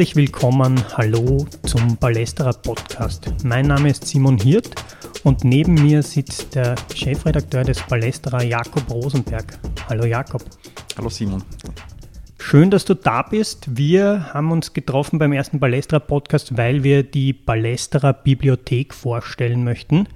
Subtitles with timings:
[0.00, 3.34] Herzlich willkommen, hallo zum Ballesterer Podcast.
[3.44, 4.70] Mein Name ist Simon Hirt
[5.24, 9.58] und neben mir sitzt der Chefredakteur des Ballesterer Jakob Rosenberg.
[9.90, 10.42] Hallo Jakob.
[10.96, 11.42] Hallo Simon.
[12.38, 13.76] Schön, dass du da bist.
[13.76, 20.08] Wir haben uns getroffen beim ersten Ballesterer Podcast, weil wir die Ballesterer Bibliothek vorstellen möchten.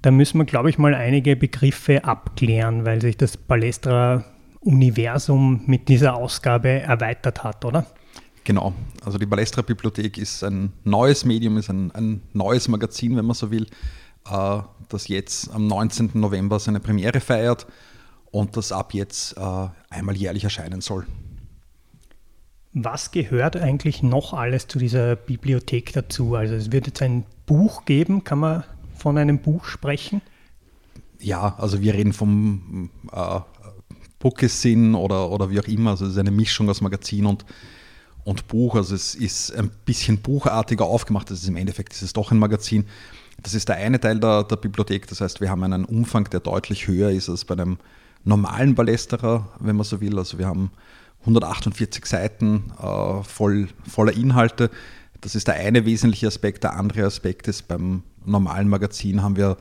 [0.00, 4.24] Da müssen wir, glaube ich, mal einige Begriffe abklären, weil sich das Ballesterer
[4.60, 7.84] Universum mit dieser Ausgabe erweitert hat, oder?
[8.48, 8.72] Genau.
[9.04, 13.34] Also die Balestra Bibliothek ist ein neues Medium, ist ein, ein neues Magazin, wenn man
[13.34, 13.66] so will,
[14.26, 16.12] äh, das jetzt am 19.
[16.14, 17.66] November seine Premiere feiert
[18.30, 21.06] und das ab jetzt äh, einmal jährlich erscheinen soll.
[22.72, 26.34] Was gehört eigentlich noch alles zu dieser Bibliothek dazu?
[26.34, 28.64] Also es wird jetzt ein Buch geben, kann man
[28.96, 30.22] von einem Buch sprechen?
[31.18, 33.40] Ja, also wir reden vom äh,
[34.18, 35.90] Bookesin oder, oder wie auch immer.
[35.90, 37.44] Also es ist eine Mischung aus Magazin und
[38.28, 38.74] und Buch.
[38.74, 41.30] Also es ist ein bisschen buchartiger aufgemacht.
[41.30, 42.84] Das ist im Endeffekt ist es doch ein Magazin.
[43.42, 45.06] Das ist der eine Teil der, der Bibliothek.
[45.06, 47.78] Das heißt, wir haben einen Umfang, der deutlich höher ist als bei einem
[48.24, 50.18] normalen Ballesterer, wenn man so will.
[50.18, 50.70] Also wir haben
[51.20, 54.70] 148 Seiten äh, voll, voller Inhalte.
[55.22, 56.64] Das ist der eine wesentliche Aspekt.
[56.64, 59.56] Der andere Aspekt ist, beim normalen Magazin haben wir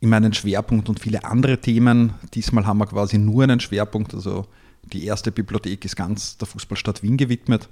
[0.00, 2.12] immer einen Schwerpunkt und viele andere Themen.
[2.34, 4.12] Diesmal haben wir quasi nur einen Schwerpunkt.
[4.12, 4.46] Also
[4.84, 7.68] die erste Bibliothek ist ganz der Fußballstadt Wien gewidmet.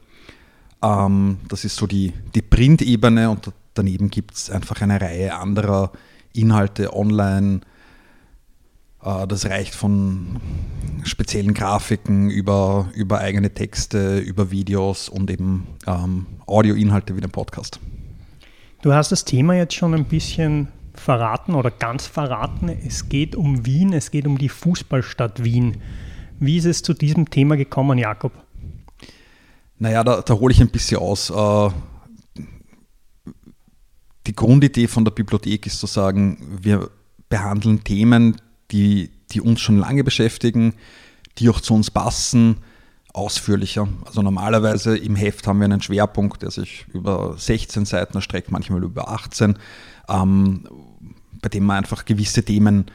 [0.82, 5.92] Ähm, das ist so die, die Printebene und daneben gibt es einfach eine Reihe anderer
[6.32, 7.60] Inhalte online.
[9.02, 10.40] Äh, das reicht von
[11.04, 17.80] speziellen Grafiken über, über eigene Texte, über Videos und eben ähm, Audioinhalte wie den Podcast.
[18.82, 22.68] Du hast das Thema jetzt schon ein bisschen verraten oder ganz verraten.
[22.68, 25.76] Es geht um Wien, es geht um die Fußballstadt Wien.
[26.40, 28.32] Wie ist es zu diesem Thema gekommen, Jakob?
[29.78, 31.28] Naja, da, da hole ich ein bisschen aus.
[31.30, 31.70] Äh,
[34.26, 36.90] die Grundidee von der Bibliothek ist zu sagen, wir
[37.28, 38.40] behandeln Themen,
[38.70, 40.74] die, die uns schon lange beschäftigen,
[41.38, 42.56] die auch zu uns passen,
[43.12, 43.88] ausführlicher.
[44.06, 48.82] Also normalerweise im Heft haben wir einen Schwerpunkt, der sich über 16 Seiten erstreckt, manchmal
[48.82, 49.58] über 18,
[50.08, 50.66] ähm,
[51.42, 52.86] bei dem man einfach gewisse Themen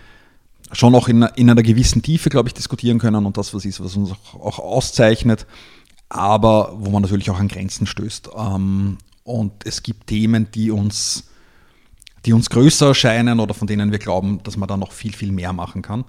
[0.75, 3.84] schon auch in, in einer gewissen Tiefe, glaube ich, diskutieren können und das, was ist,
[3.84, 5.47] was uns auch, auch auszeichnet,
[6.09, 8.30] aber wo man natürlich auch an Grenzen stößt.
[8.38, 11.30] Ähm, und es gibt Themen, die uns,
[12.25, 15.31] die uns größer erscheinen oder von denen wir glauben, dass man da noch viel, viel
[15.31, 16.06] mehr machen kann.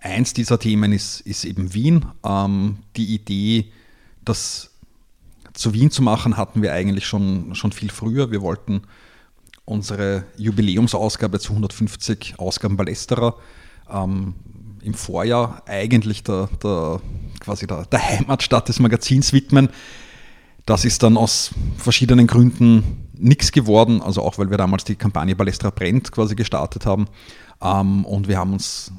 [0.00, 2.06] Eins dieser Themen ist, ist eben Wien.
[2.24, 3.72] Ähm, die Idee,
[4.24, 4.70] das
[5.54, 8.30] zu Wien zu machen, hatten wir eigentlich schon, schon viel früher.
[8.30, 8.82] Wir wollten
[9.64, 13.34] unsere Jubiläumsausgabe zu 150 Ausgaben Ballesterer
[13.90, 14.34] ähm,
[14.82, 17.00] im Vorjahr eigentlich der, der
[17.40, 19.68] quasi der, der, Heimatstadt des Magazins widmen.
[20.66, 25.34] Das ist dann aus verschiedenen Gründen nichts geworden, also auch weil wir damals die Kampagne
[25.34, 27.06] Balestra brennt quasi gestartet haben.
[27.62, 28.92] Ähm, und wir haben uns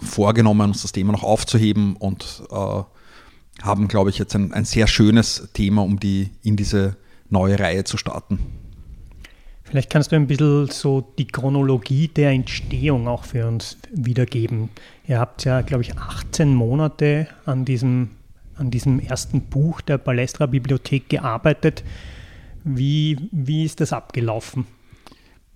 [0.00, 2.82] vorgenommen, uns das Thema noch aufzuheben und äh,
[3.62, 6.96] haben, glaube ich, jetzt ein, ein sehr schönes Thema, um die in diese
[7.28, 8.38] neue Reihe zu starten.
[9.68, 14.70] Vielleicht kannst du ein bisschen so die Chronologie der Entstehung auch für uns wiedergeben.
[15.06, 18.10] Ihr habt ja, glaube ich, 18 Monate an diesem,
[18.56, 21.84] an diesem ersten Buch der Balestra Bibliothek gearbeitet.
[22.64, 24.66] Wie, wie ist das abgelaufen?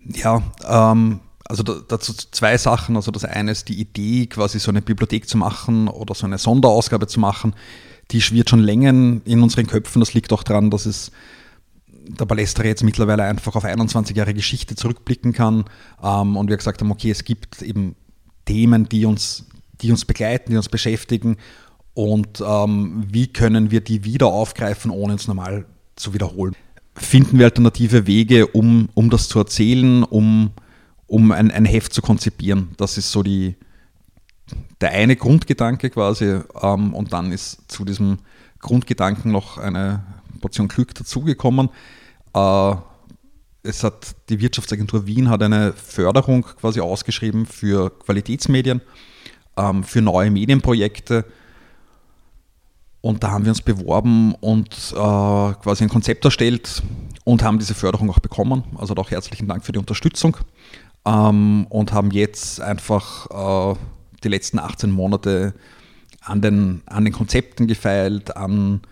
[0.06, 2.96] Ja, ähm, also dazu zwei Sachen.
[2.96, 6.36] Also das eine ist die Idee, quasi so eine Bibliothek zu machen oder so eine
[6.36, 7.54] Sonderausgabe zu machen.
[8.10, 10.00] Die schwirrt schon länger in unseren Köpfen.
[10.00, 11.12] Das liegt auch daran, dass es
[12.08, 15.64] der Balestra jetzt mittlerweile einfach auf 21 Jahre Geschichte zurückblicken kann
[16.02, 17.96] ähm, und wir gesagt haben, okay, es gibt eben
[18.44, 19.46] Themen, die uns,
[19.80, 21.36] die uns begleiten, die uns beschäftigen
[21.94, 25.66] und ähm, wie können wir die wieder aufgreifen, ohne uns normal
[25.96, 26.56] zu wiederholen.
[26.94, 30.50] Finden wir alternative Wege, um, um das zu erzählen, um,
[31.06, 32.70] um ein, ein Heft zu konzipieren.
[32.76, 33.56] Das ist so die,
[34.80, 38.18] der eine Grundgedanke quasi ähm, und dann ist zu diesem
[38.60, 40.02] Grundgedanken noch eine
[40.40, 41.68] Portion Glück dazugekommen.
[42.34, 42.74] Äh,
[43.62, 48.80] es hat die Wirtschaftsagentur Wien hat eine Förderung quasi ausgeschrieben für Qualitätsmedien,
[49.56, 51.24] ähm, für neue Medienprojekte.
[53.00, 56.82] Und da haben wir uns beworben und äh, quasi ein Konzept erstellt
[57.24, 58.64] und haben diese Förderung auch bekommen.
[58.76, 60.36] Also auch herzlichen Dank für die Unterstützung.
[61.04, 63.76] Ähm, und haben jetzt einfach äh,
[64.22, 65.54] die letzten 18 Monate
[66.20, 68.82] an den, an den Konzepten gefeilt, an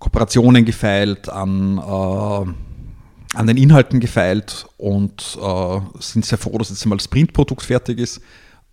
[0.00, 6.82] Kooperationen gefeilt, an, äh, an den Inhalten gefeilt und äh, sind sehr froh, dass jetzt
[6.82, 8.20] einmal das Printprodukt fertig ist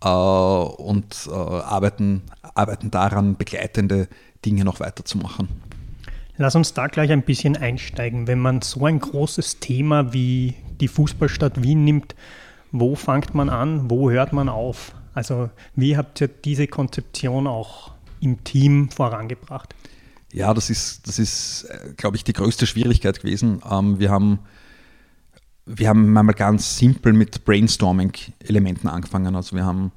[0.04, 2.24] äh, und äh, arbeiten,
[2.56, 4.08] arbeiten daran, begleitende
[4.46, 5.50] Dinge noch weiterzumachen.
[6.38, 8.28] Lass uns da gleich ein bisschen einsteigen.
[8.28, 12.16] Wenn man so ein großes Thema wie die Fußballstadt Wien nimmt,
[12.72, 14.94] wo fängt man an, wo hört man auf?
[15.14, 17.92] Also wie habt ihr diese Konzeption auch
[18.22, 19.74] im Team vorangebracht?
[20.32, 23.62] Ja, das ist, das ist, äh, glaube ich, die größte Schwierigkeit gewesen.
[23.70, 24.40] Ähm, wir haben
[25.68, 29.36] wir haben einmal ganz simpel mit Brainstorming-Elementen angefangen.
[29.36, 29.92] Also wir haben,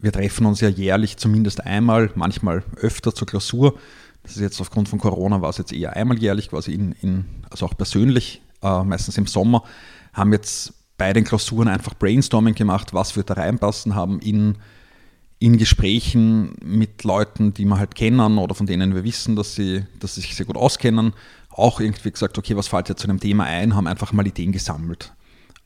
[0.00, 3.74] wir treffen uns ja jährlich zumindest einmal, manchmal öfter zur Klausur.
[4.22, 7.24] Das ist jetzt aufgrund von Corona war es jetzt eher einmal jährlich, quasi in, in
[7.50, 9.64] also auch persönlich, äh, meistens im Sommer,
[10.12, 14.58] haben jetzt bei den Klausuren einfach Brainstorming gemacht, was wird da reinpassen, haben in,
[15.40, 19.84] in Gesprächen mit Leuten, die wir halt kennen oder von denen wir wissen, dass sie,
[19.98, 21.14] dass sie sich sehr gut auskennen,
[21.48, 24.52] auch irgendwie gesagt, okay, was fällt jetzt zu dem Thema ein, haben einfach mal Ideen
[24.52, 25.12] gesammelt.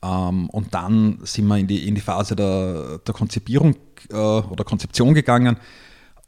[0.03, 3.76] Ähm, und dann sind wir in die, in die Phase der, der Konzipierung
[4.11, 5.56] äh, oder Konzeption gegangen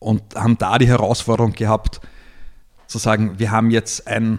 [0.01, 2.01] und haben da die Herausforderung gehabt,
[2.89, 4.39] zu sagen, wir haben jetzt ein,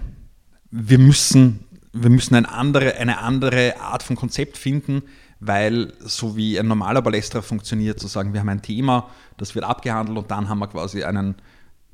[0.70, 5.04] wir müssen wir müssen eine andere, eine andere Art von Konzept finden,
[5.40, 9.66] weil so wie ein normaler Ballestra funktioniert, zu sagen, wir haben ein Thema, das wird
[9.66, 11.36] abgehandelt und dann haben wir quasi einen,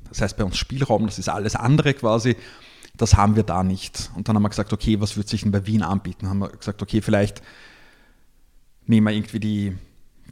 [0.08, 2.36] das heißt bei uns Spielraum, das ist alles andere quasi,
[2.96, 4.10] das haben wir da nicht.
[4.14, 6.28] Und dann haben wir gesagt, okay, was wird sich denn bei Wien anbieten?
[6.28, 7.42] Haben wir gesagt, okay, vielleicht
[8.86, 9.76] nehmen wir irgendwie die,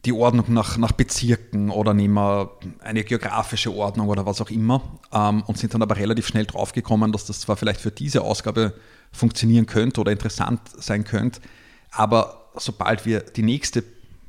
[0.05, 2.51] die Ordnung nach, nach Bezirken oder nehmen wir
[2.81, 4.83] eine geografische Ordnung oder was auch immer
[5.13, 8.75] ähm, und sind dann aber relativ schnell draufgekommen, dass das zwar vielleicht für diese Ausgabe
[9.11, 11.41] funktionieren könnte oder interessant sein könnte.
[11.91, 13.85] Aber sobald wir die nächste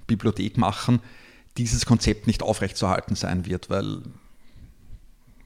[0.08, 1.00] Bibliothek machen,
[1.58, 4.02] dieses Konzept nicht aufrechtzuerhalten sein wird, weil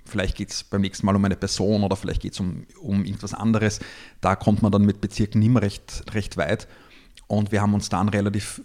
[0.06, 3.04] vielleicht geht es beim nächsten Mal um eine Person oder vielleicht geht es um, um
[3.04, 3.80] irgendwas anderes.
[4.22, 6.68] Da kommt man dann mit Bezirken mehr recht, recht weit.
[7.28, 8.62] Und wir haben uns dann relativ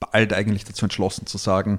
[0.00, 1.78] bald eigentlich dazu entschlossen zu sagen,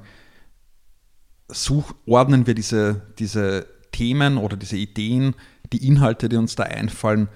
[1.47, 5.35] such, ordnen wir diese, diese Themen oder diese Ideen,
[5.73, 7.27] die Inhalte, die uns da einfallen,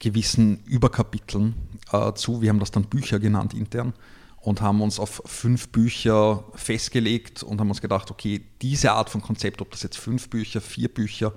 [0.00, 1.54] gewissen Überkapiteln
[1.92, 2.42] äh, zu.
[2.42, 3.92] Wir haben das dann Bücher genannt intern
[4.40, 9.20] und haben uns auf fünf Bücher festgelegt und haben uns gedacht, okay, diese Art von
[9.20, 11.34] Konzept, ob das jetzt fünf Bücher, vier Bücher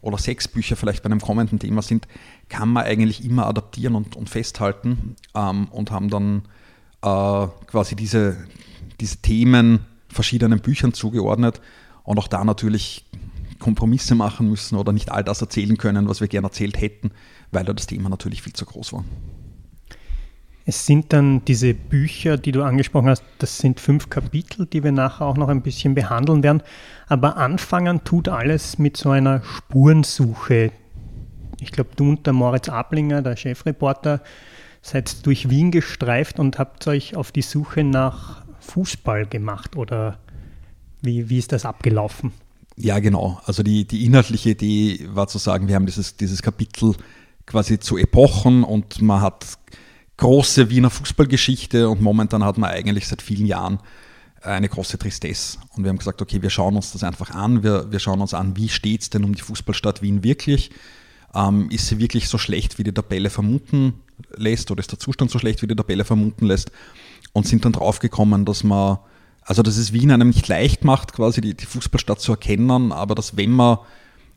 [0.00, 2.06] oder sechs Bücher vielleicht bei einem kommenden Thema sind,
[2.48, 6.42] kann man eigentlich immer adaptieren und, und festhalten ähm, und haben dann
[7.02, 8.36] äh, quasi diese,
[9.00, 11.60] diese Themen verschiedenen Büchern zugeordnet
[12.04, 13.04] und auch da natürlich
[13.58, 17.10] Kompromisse machen müssen oder nicht all das erzählen können, was wir gerne erzählt hätten,
[17.50, 19.04] weil da das Thema natürlich viel zu groß war.
[20.64, 24.92] Es sind dann diese Bücher, die du angesprochen hast, das sind fünf Kapitel, die wir
[24.92, 26.62] nachher auch noch ein bisschen behandeln werden.
[27.06, 30.70] Aber anfangen tut alles mit so einer Spurensuche.
[31.58, 34.20] Ich glaube, du und der Moritz Ablinger, der Chefreporter,
[34.82, 40.18] seid durch Wien gestreift und habt euch auf die Suche nach Fußball gemacht oder
[41.00, 42.32] wie, wie ist das abgelaufen?
[42.80, 43.40] Ja, genau.
[43.44, 46.94] Also die, die inhaltliche Idee war zu sagen, wir haben dieses, dieses Kapitel
[47.44, 49.46] quasi zu Epochen und man hat
[50.16, 53.80] große Wiener Fußballgeschichte und momentan hat man eigentlich seit vielen Jahren
[54.42, 55.58] eine große Tristesse.
[55.74, 57.64] Und wir haben gesagt, okay, wir schauen uns das einfach an.
[57.64, 60.70] Wir, wir schauen uns an, wie steht es denn um die Fußballstadt Wien wirklich?
[61.34, 63.94] Ähm, ist sie wirklich so schlecht, wie die Tabelle vermuten
[64.36, 66.70] lässt oder ist der Zustand so schlecht, wie die Tabelle vermuten lässt?
[67.32, 68.98] Und sind dann draufgekommen, dass man,
[69.48, 73.14] also dass es Wien einem nicht leicht macht, quasi die, die Fußballstadt zu erkennen, aber
[73.14, 73.78] dass wenn man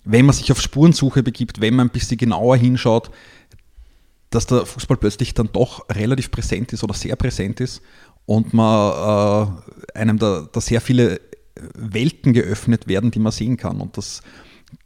[0.03, 3.11] wenn man sich auf Spurensuche begibt, wenn man ein bisschen genauer hinschaut,
[4.31, 7.81] dass der Fußball plötzlich dann doch relativ präsent ist oder sehr präsent ist
[8.25, 9.51] und man
[9.93, 11.19] äh, einem da, da, sehr viele
[11.75, 13.79] Welten geöffnet werden, die man sehen kann.
[13.79, 14.23] Und das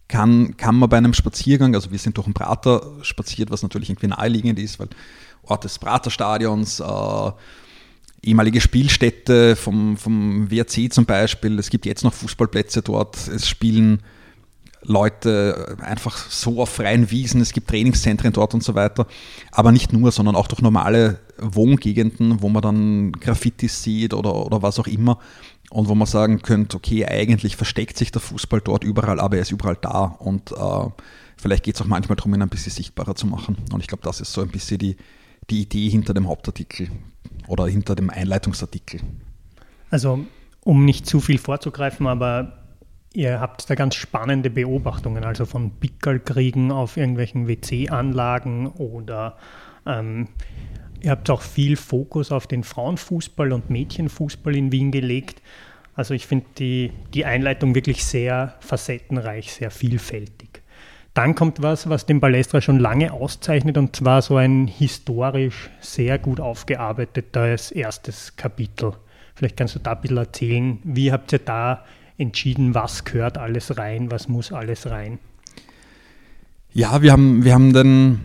[0.09, 3.89] kann, kann man bei einem Spaziergang, also wir sind durch den Prater spaziert, was natürlich
[3.89, 4.89] irgendwie naheliegend ist, weil
[5.43, 7.31] Ort des Praterstadions, äh,
[8.25, 14.01] ehemalige Spielstätte vom, vom WRC zum Beispiel, es gibt jetzt noch Fußballplätze dort, es spielen
[14.87, 19.07] Leute einfach so auf freien Wiesen, es gibt Trainingszentren dort und so weiter.
[19.51, 24.61] Aber nicht nur, sondern auch durch normale Wohngegenden, wo man dann Graffitis sieht oder, oder
[24.61, 25.19] was auch immer.
[25.71, 29.41] Und wo man sagen könnte, okay, eigentlich versteckt sich der Fußball dort überall, aber er
[29.41, 30.15] ist überall da.
[30.19, 30.89] Und äh,
[31.37, 33.57] vielleicht geht es auch manchmal darum, ihn ein bisschen sichtbarer zu machen.
[33.73, 34.95] Und ich glaube, das ist so ein bisschen die,
[35.49, 36.89] die Idee hinter dem Hauptartikel
[37.47, 39.01] oder hinter dem Einleitungsartikel.
[39.89, 40.25] Also,
[40.61, 42.65] um nicht zu viel vorzugreifen, aber
[43.15, 49.37] Ihr habt da ganz spannende Beobachtungen, also von Pickelkriegen auf irgendwelchen WC-Anlagen oder
[49.85, 50.27] ähm,
[50.99, 55.41] ihr habt auch viel Fokus auf den Frauenfußball und Mädchenfußball in Wien gelegt.
[55.93, 60.54] Also ich finde die, die Einleitung wirklich sehr facettenreich, sehr vielfältig.
[61.15, 66.19] Dann kommt was, was den Balestra schon lange auszeichnet, und zwar so ein historisch sehr
[66.19, 68.91] gut aufgearbeitetes erstes Kapitel.
[69.33, 71.85] Vielleicht kannst du da ein bisschen erzählen, wie habt ihr da
[72.17, 75.19] entschieden, was gehört alles rein, was muss alles rein?
[76.73, 78.19] Ja, wir haben, wir haben den,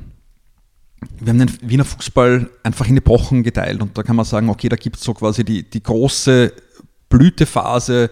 [1.20, 4.68] wir haben den Wiener Fußball einfach in Epochen geteilt und da kann man sagen, okay,
[4.68, 6.52] da gibt es so quasi die, die große
[7.08, 8.10] Blütephase,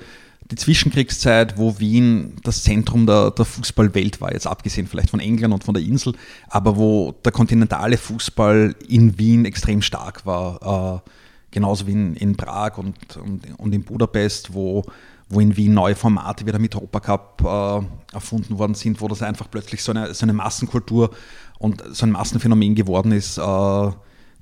[0.51, 5.53] die Zwischenkriegszeit, wo Wien das Zentrum der, der Fußballwelt war, jetzt abgesehen vielleicht von England
[5.53, 6.15] und von der Insel,
[6.49, 11.11] aber wo der kontinentale Fußball in Wien extrem stark war, äh,
[11.51, 14.85] genauso wie in, in Prag und, und, und, in Budapest, wo,
[15.29, 19.23] wo in Wien neue Formate wie der Mitropa Cup äh, erfunden worden sind, wo das
[19.23, 21.11] einfach plötzlich so eine, so eine Massenkultur
[21.59, 23.91] und so ein Massenphänomen geworden ist, äh,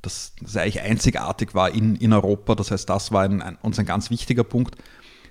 [0.02, 2.54] das, das eigentlich einzigartig war in, in Europa.
[2.54, 4.76] Das heißt, das war ein, ein, uns ein ganz wichtiger Punkt.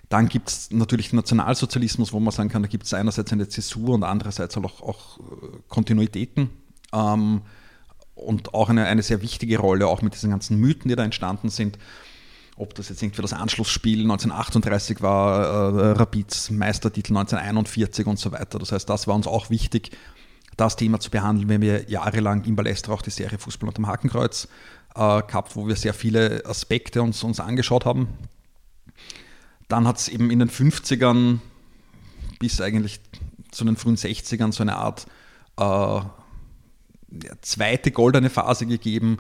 [0.10, 3.96] Dann gibt es natürlich Nationalsozialismus, wo man sagen kann, da gibt es einerseits eine Zäsur
[3.96, 5.22] und andererseits auch, auch äh,
[5.68, 6.50] Kontinuitäten.
[6.94, 7.42] Ähm,
[8.16, 11.50] und auch eine, eine sehr wichtige Rolle, auch mit diesen ganzen Mythen, die da entstanden
[11.50, 11.78] sind.
[12.58, 18.58] Ob das jetzt irgendwie das Anschlussspiel 1938 war, äh, Rapids Meistertitel 1941 und so weiter.
[18.60, 19.92] Das heißt, das war uns auch wichtig,
[20.56, 23.88] das Thema zu behandeln, wenn wir jahrelang im Ballester auch die Serie Fußball unter dem
[23.88, 24.48] Hakenkreuz
[24.96, 28.08] äh, gehabt, wo wir sehr viele Aspekte uns, uns angeschaut haben.
[29.67, 31.39] Dann hat es eben in den 50ern
[32.39, 33.00] bis eigentlich
[33.51, 35.07] zu den frühen 60ern so eine Art
[35.57, 36.01] äh,
[37.41, 39.17] zweite goldene Phase gegeben,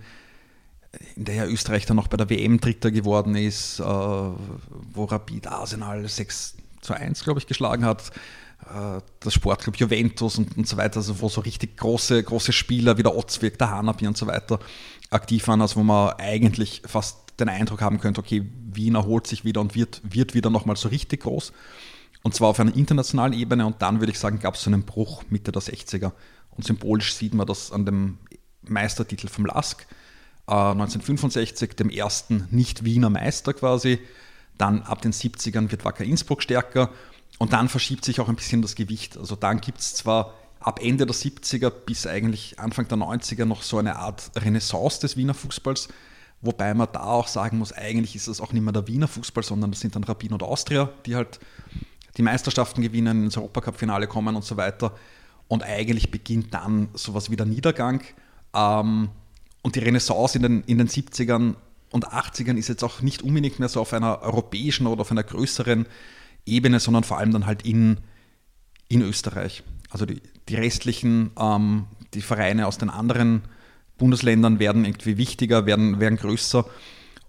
[1.15, 5.47] in der ja Österreich dann noch bei der WM Dritter geworden ist, äh, wo Rapid
[5.47, 8.11] Arsenal 6 zu 1, glaube ich, geschlagen hat.
[8.63, 12.97] Äh, das Sportclub Juventus und, und so weiter, also wo so richtig große, große Spieler
[12.97, 14.59] wie der Otzwirk, der Hanapi und so weiter
[15.09, 19.43] aktiv waren, also wo man eigentlich fast den Eindruck haben könnte, okay, Wien erholt sich
[19.43, 21.51] wieder und wird, wird wieder nochmal so richtig groß.
[22.23, 24.83] Und zwar auf einer internationalen Ebene und dann würde ich sagen, gab es so einen
[24.83, 26.11] Bruch Mitte der 60er.
[26.51, 28.17] Und symbolisch sieht man das an dem
[28.63, 29.85] Meistertitel vom LASK
[30.47, 33.99] äh, 1965, dem ersten Nicht-Wiener Meister quasi.
[34.57, 36.89] Dann ab den 70ern wird Wacker Innsbruck stärker
[37.37, 39.17] und dann verschiebt sich auch ein bisschen das Gewicht.
[39.17, 43.61] Also dann gibt es zwar ab Ende der 70er bis eigentlich Anfang der 90er noch
[43.61, 45.89] so eine Art Renaissance des Wiener Fußballs,
[46.41, 49.43] wobei man da auch sagen muss, eigentlich ist es auch nicht mehr der Wiener Fußball,
[49.43, 51.39] sondern das sind dann Rabin und Austria, die halt
[52.17, 54.95] die Meisterschaften gewinnen, ins Europacup-Finale kommen und so weiter.
[55.47, 58.01] Und eigentlich beginnt dann sowas wie der Niedergang.
[58.53, 59.09] Ähm,
[59.61, 61.55] und die Renaissance in den, in den 70ern
[61.91, 65.23] und 80ern ist jetzt auch nicht unbedingt mehr so auf einer europäischen oder auf einer
[65.23, 65.85] größeren
[66.45, 67.99] Ebene, sondern vor allem dann halt in,
[68.87, 69.63] in Österreich.
[69.89, 73.43] Also die, die restlichen, ähm, die Vereine aus den anderen
[73.97, 76.65] Bundesländern werden irgendwie wichtiger, werden, werden größer.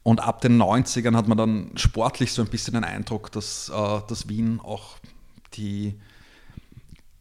[0.02, 4.00] Und ab den 90ern hat man dann sportlich so ein bisschen den Eindruck, dass, äh,
[4.08, 4.98] dass Wien auch
[5.54, 5.94] die,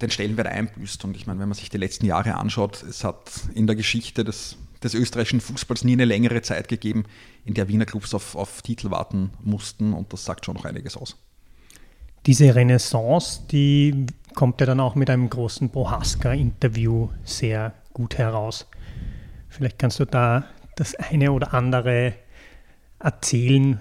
[0.01, 1.03] den Stellenwert einbüßt.
[1.03, 4.23] Und ich meine, wenn man sich die letzten Jahre anschaut, es hat in der Geschichte
[4.23, 7.05] des, des österreichischen Fußballs nie eine längere Zeit gegeben,
[7.43, 9.93] in der Wiener Clubs auf, auf Titel warten mussten.
[9.93, 11.17] Und das sagt schon noch einiges aus.
[12.25, 18.67] Diese Renaissance, die kommt ja dann auch mit einem großen Bohaska-Interview sehr gut heraus.
[19.55, 20.43] Vielleicht kannst du da
[20.75, 22.13] das eine oder andere
[22.99, 23.79] erzählen,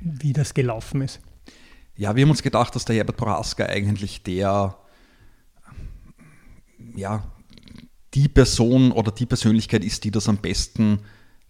[0.00, 1.20] wie das gelaufen ist.
[1.96, 4.76] Ja, wir haben uns gedacht, dass der Herbert Boraska eigentlich der,
[6.94, 7.24] ja,
[8.14, 11.00] die Person oder die Persönlichkeit ist, die das am besten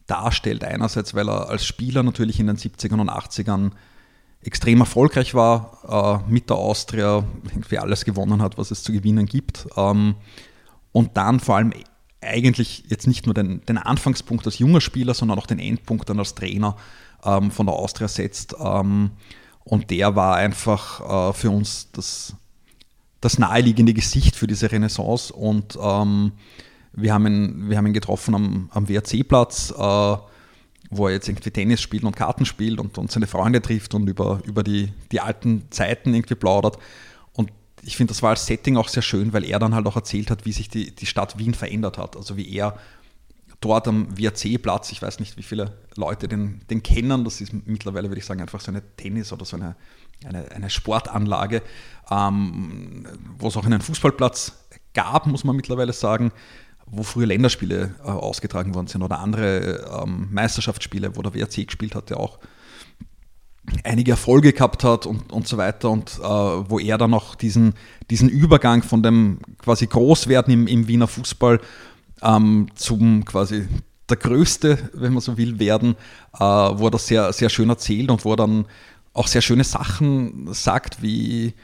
[0.07, 0.65] darstellt.
[0.65, 3.73] Einerseits, weil er als Spieler natürlich in den 70ern und 80ern
[4.41, 9.27] extrem erfolgreich war, äh, mit der Austria irgendwie alles gewonnen hat, was es zu gewinnen
[9.27, 9.69] gibt.
[9.77, 10.15] Ähm,
[10.93, 11.73] und dann vor allem
[12.23, 16.19] eigentlich jetzt nicht nur den, den, Anfangspunkt als junger Spieler, sondern auch den Endpunkt dann
[16.19, 16.77] als Trainer
[17.25, 18.55] ähm, von der Austria setzt.
[18.61, 19.11] Ähm,
[19.65, 22.35] und der war einfach äh, für uns das,
[23.21, 25.33] das naheliegende Gesicht für diese Renaissance.
[25.33, 26.33] Und ähm,
[26.93, 29.75] wir, haben ihn, wir haben ihn getroffen am, am WRC-Platz.
[29.77, 30.17] Äh,
[30.95, 34.09] wo er jetzt irgendwie Tennis spielt und Karten spielt und, und seine Freunde trifft und
[34.09, 36.79] über, über die, die alten Zeiten irgendwie plaudert.
[37.83, 40.31] Ich finde, das war als Setting auch sehr schön, weil er dann halt auch erzählt
[40.31, 42.17] hat, wie sich die, die Stadt Wien verändert hat.
[42.17, 42.79] Also wie er
[43.61, 48.09] dort am WRC-Platz, ich weiß nicht, wie viele Leute den, den kennen, das ist mittlerweile,
[48.09, 49.77] würde ich sagen, einfach so eine Tennis- oder so eine,
[50.25, 51.63] eine, eine Sportanlage,
[52.11, 53.07] ähm,
[53.39, 54.53] wo es auch einen Fußballplatz
[54.95, 56.33] gab, muss man mittlerweile sagen,
[56.87, 61.95] wo früher Länderspiele äh, ausgetragen worden sind oder andere ähm, Meisterschaftsspiele, wo der WRC gespielt
[61.95, 62.39] hat, der auch
[63.85, 67.75] einige Erfolge gehabt hat und, und so weiter und äh, wo er dann auch diesen,
[68.11, 71.61] diesen Übergang von dem quasi Großwerden im, im Wiener Fußball
[72.23, 73.67] ähm, zum quasi
[74.09, 75.97] der Größte, wenn man so will, werden,
[76.35, 78.67] äh, wo er das sehr, sehr schön erzählt und wo er dann
[79.15, 81.55] auch sehr schöne Sachen sagt, wie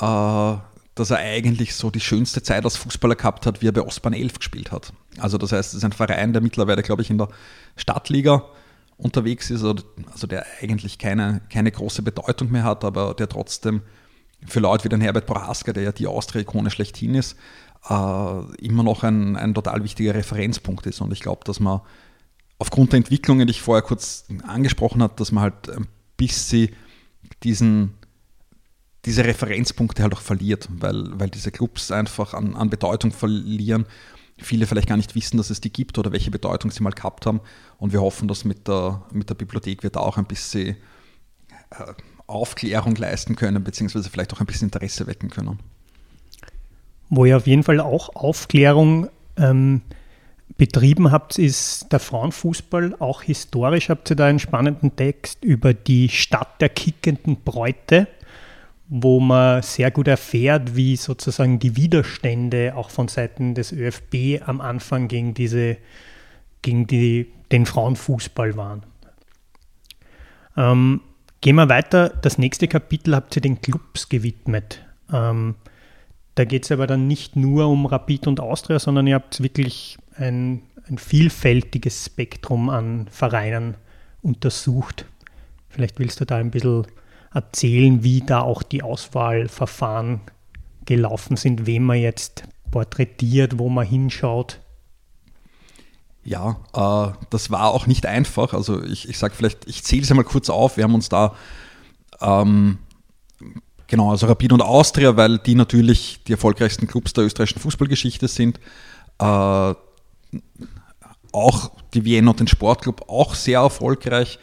[0.00, 0.54] äh,
[0.96, 4.14] dass er eigentlich so die schönste Zeit als Fußballer gehabt hat, wie er bei Ostbahn
[4.14, 4.94] 11 gespielt hat.
[5.18, 7.28] Also das heißt, es ist ein Verein, der mittlerweile, glaube ich, in der
[7.76, 8.44] Stadtliga
[8.98, 13.82] unterwegs ist, also der eigentlich keine, keine große Bedeutung mehr hat, aber der trotzdem
[14.46, 17.36] für Leute wie den Herbert Prohaska, der ja die Austria-Ikone schlechthin ist,
[17.88, 21.00] äh, immer noch ein, ein total wichtiger Referenzpunkt ist.
[21.00, 21.80] Und ich glaube, dass man
[22.58, 25.86] aufgrund der Entwicklungen, die ich vorher kurz angesprochen habe, dass man halt ein
[26.16, 26.70] bisschen
[27.42, 27.94] diesen,
[29.04, 33.86] diese Referenzpunkte halt auch verliert, weil, weil diese Clubs einfach an, an Bedeutung verlieren.
[34.38, 37.26] Viele vielleicht gar nicht wissen, dass es die gibt oder welche Bedeutung sie mal gehabt
[37.26, 37.40] haben.
[37.78, 40.76] Und wir hoffen, dass mit der, mit der Bibliothek wir da auch ein bisschen
[41.70, 41.92] äh,
[42.26, 45.58] Aufklärung leisten können, beziehungsweise vielleicht auch ein bisschen Interesse wecken können.
[47.08, 49.82] Wo ihr auf jeden Fall auch Aufklärung ähm,
[50.56, 52.96] betrieben habt, ist der Frauenfußball.
[52.98, 58.08] Auch historisch habt ihr da einen spannenden Text über die Stadt der kickenden Bräute,
[58.88, 64.60] wo man sehr gut erfährt, wie sozusagen die Widerstände auch von Seiten des ÖFB am
[64.60, 65.78] Anfang gegen diese
[66.62, 68.82] gegen die, den Frauenfußball waren.
[70.56, 71.00] Ähm,
[71.40, 72.08] gehen wir weiter.
[72.08, 74.84] Das nächste Kapitel habt ihr den Clubs gewidmet.
[75.12, 75.54] Ähm,
[76.34, 79.96] da geht es aber dann nicht nur um Rapid und Austria, sondern ihr habt wirklich
[80.16, 83.76] ein, ein vielfältiges Spektrum an Vereinen
[84.22, 85.06] untersucht.
[85.68, 86.86] Vielleicht willst du da ein bisschen
[87.36, 90.20] erzählen, wie da auch die Auswahlverfahren
[90.84, 94.60] gelaufen sind, wem man jetzt porträtiert, wo man hinschaut.
[96.24, 98.52] Ja, äh, das war auch nicht einfach.
[98.52, 100.76] Also ich, ich sage vielleicht, ich zähle es einmal kurz auf.
[100.76, 101.34] Wir haben uns da
[102.20, 102.78] ähm,
[103.88, 108.58] Genau, also Rapid und Austria, weil die natürlich die erfolgreichsten Clubs der österreichischen Fußballgeschichte sind.
[109.18, 109.74] Äh,
[111.32, 114.38] auch die Vienna und den Sportclub auch sehr erfolgreich.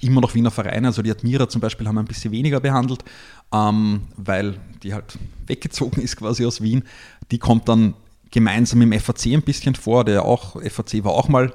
[0.00, 3.04] Immer noch Wiener Vereine, also die Admira zum Beispiel haben ein bisschen weniger behandelt,
[3.52, 6.84] ähm, weil die halt weggezogen ist quasi aus Wien.
[7.30, 7.94] Die kommt dann
[8.30, 11.52] gemeinsam im FAC ein bisschen vor, der auch, FAC war auch mal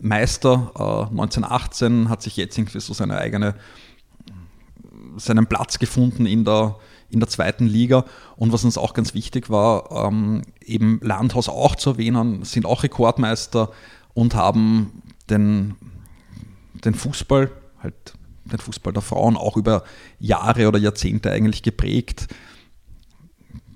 [0.00, 3.54] Meister äh, 1918, hat sich jetzt irgendwie so seine eigene
[5.16, 6.76] seinen Platz gefunden in der,
[7.10, 8.04] in der zweiten Liga.
[8.36, 12.82] Und was uns auch ganz wichtig war, ähm, eben Landhaus auch zu erwähnen, sind auch
[12.82, 13.70] Rekordmeister
[14.14, 15.74] und haben den,
[16.84, 17.50] den Fußball,
[17.82, 18.14] halt
[18.44, 19.84] den Fußball der Frauen auch über
[20.18, 22.28] Jahre oder Jahrzehnte eigentlich geprägt.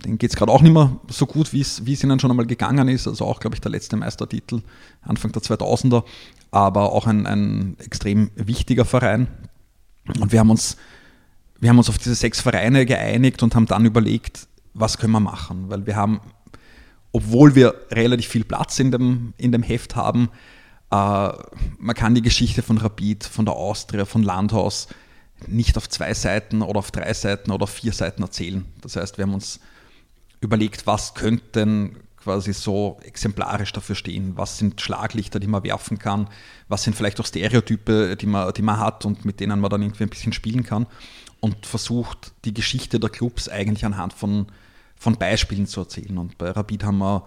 [0.05, 2.88] Den geht es gerade auch nicht mehr so gut, wie es ihnen schon einmal gegangen
[2.88, 3.07] ist.
[3.07, 4.62] Also auch, glaube ich, der letzte Meistertitel
[5.03, 6.05] Anfang der 2000er,
[6.51, 9.29] aber auch ein, ein extrem wichtiger Verein.
[10.19, 10.77] Und wir haben uns
[11.62, 15.21] wir haben uns auf diese sechs Vereine geeinigt und haben dann überlegt, was können wir
[15.21, 16.21] machen, weil wir haben,
[17.12, 20.29] obwohl wir relativ viel Platz in dem, in dem Heft haben,
[20.92, 24.88] man kann die Geschichte von Rapid, von der Austria, von Landhaus
[25.46, 28.66] nicht auf zwei Seiten oder auf drei Seiten oder auf vier Seiten erzählen.
[28.83, 29.61] Das heißt, wir haben uns
[30.40, 36.28] überlegt, was könnten quasi so exemplarisch dafür stehen, was sind Schlaglichter, die man werfen kann,
[36.68, 39.83] was sind vielleicht auch Stereotype, die man, die man hat und mit denen man dann
[39.83, 40.87] irgendwie ein bisschen spielen kann
[41.40, 44.46] und versucht, die Geschichte der Clubs eigentlich anhand von,
[44.94, 46.18] von Beispielen zu erzählen.
[46.18, 47.24] Und bei Rapid haben wir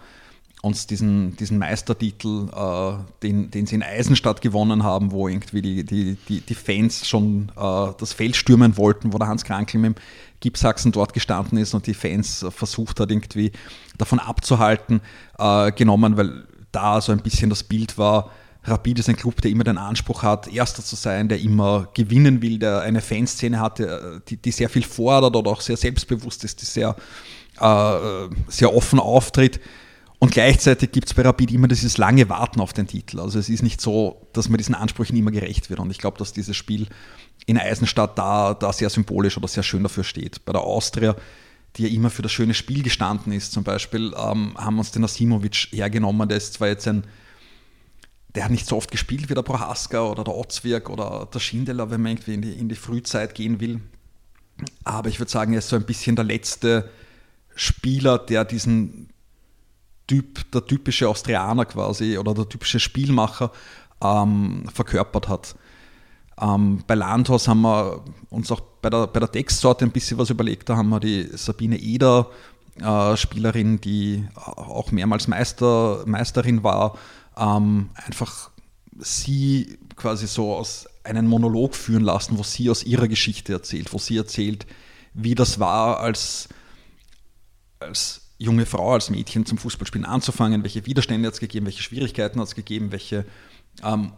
[0.65, 5.83] uns diesen, diesen Meistertitel, äh, den, den sie in Eisenstadt gewonnen haben, wo irgendwie die,
[5.83, 9.95] die, die, die Fans schon äh, das Feld stürmen wollten, wo der Hans Krankel mit
[9.95, 10.01] dem
[10.39, 13.51] Gipsachsen dort gestanden ist und die Fans versucht hat, irgendwie
[13.97, 15.01] davon abzuhalten,
[15.37, 18.31] äh, genommen, weil da so ein bisschen das Bild war,
[18.63, 22.41] Rapid ist ein Club, der immer den Anspruch hat, Erster zu sein, der immer gewinnen
[22.41, 23.79] will, der eine Fanszene hat,
[24.27, 26.95] die, die sehr viel fordert oder auch sehr selbstbewusst ist, die sehr,
[27.59, 29.59] äh, sehr offen auftritt.
[30.25, 33.19] Und gleichzeitig gibt es bei Rapid immer dieses lange Warten auf den Titel.
[33.19, 35.79] Also es ist nicht so, dass man diesen Ansprüchen immer gerecht wird.
[35.79, 36.87] Und ich glaube, dass dieses Spiel
[37.45, 40.43] in Eisenstadt da, da sehr symbolisch oder sehr schön dafür steht.
[40.43, 41.15] Bei der Austria,
[41.75, 45.03] die ja immer für das schöne Spiel gestanden ist, zum Beispiel, ähm, haben uns den
[45.03, 46.27] Asimovic hergenommen.
[46.27, 47.03] Der ist zwar jetzt ein
[48.33, 51.91] der hat nicht so oft gespielt wie der Prohaska oder der Otzwirk oder der Schindler,
[51.91, 53.79] wenn man irgendwie in die, in die Frühzeit gehen will.
[54.83, 56.89] Aber ich würde sagen, er ist so ein bisschen der letzte
[57.55, 59.11] Spieler, der diesen
[60.07, 63.51] Typ, der typische Austrianer quasi oder der typische Spielmacher
[64.01, 65.55] ähm, verkörpert hat.
[66.39, 70.29] Ähm, bei Landhaus haben wir uns auch bei der, bei der Textsorte ein bisschen was
[70.29, 70.69] überlegt.
[70.69, 72.29] Da haben wir die Sabine Eder,
[72.79, 76.97] äh, Spielerin, die auch mehrmals Meister, Meisterin war,
[77.37, 78.51] ähm, einfach
[78.99, 83.97] sie quasi so aus einen Monolog führen lassen, wo sie aus ihrer Geschichte erzählt, wo
[83.97, 84.65] sie erzählt,
[85.13, 86.49] wie das war, als,
[87.79, 92.39] als junge Frau, als Mädchen zum Fußballspielen anzufangen, welche Widerstände hat es gegeben, welche Schwierigkeiten
[92.39, 93.25] hat es gegeben, welche
[93.83, 94.11] ähm,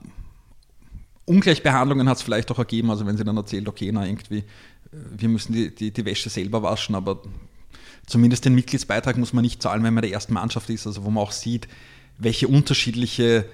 [1.26, 4.44] Ungleichbehandlungen hat es vielleicht auch ergeben, also wenn sie dann erzählt, okay, na irgendwie, äh,
[4.92, 7.22] wir müssen die, die, die Wäsche selber waschen, aber
[8.08, 11.12] zumindest den Mitgliedsbeitrag muss man nicht zahlen, wenn man der ersten Mannschaft ist, also wo
[11.12, 11.68] man auch sieht,
[12.18, 13.46] welche unterschiedliche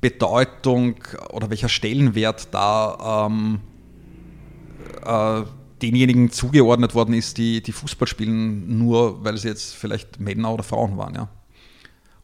[0.00, 0.96] Bedeutung
[1.30, 3.60] oder welcher Stellenwert da ähm,
[5.04, 5.42] äh,
[5.82, 10.62] denjenigen zugeordnet worden ist, die, die Fußball spielen, nur weil sie jetzt vielleicht Männer oder
[10.62, 11.14] Frauen waren.
[11.14, 11.28] Ja.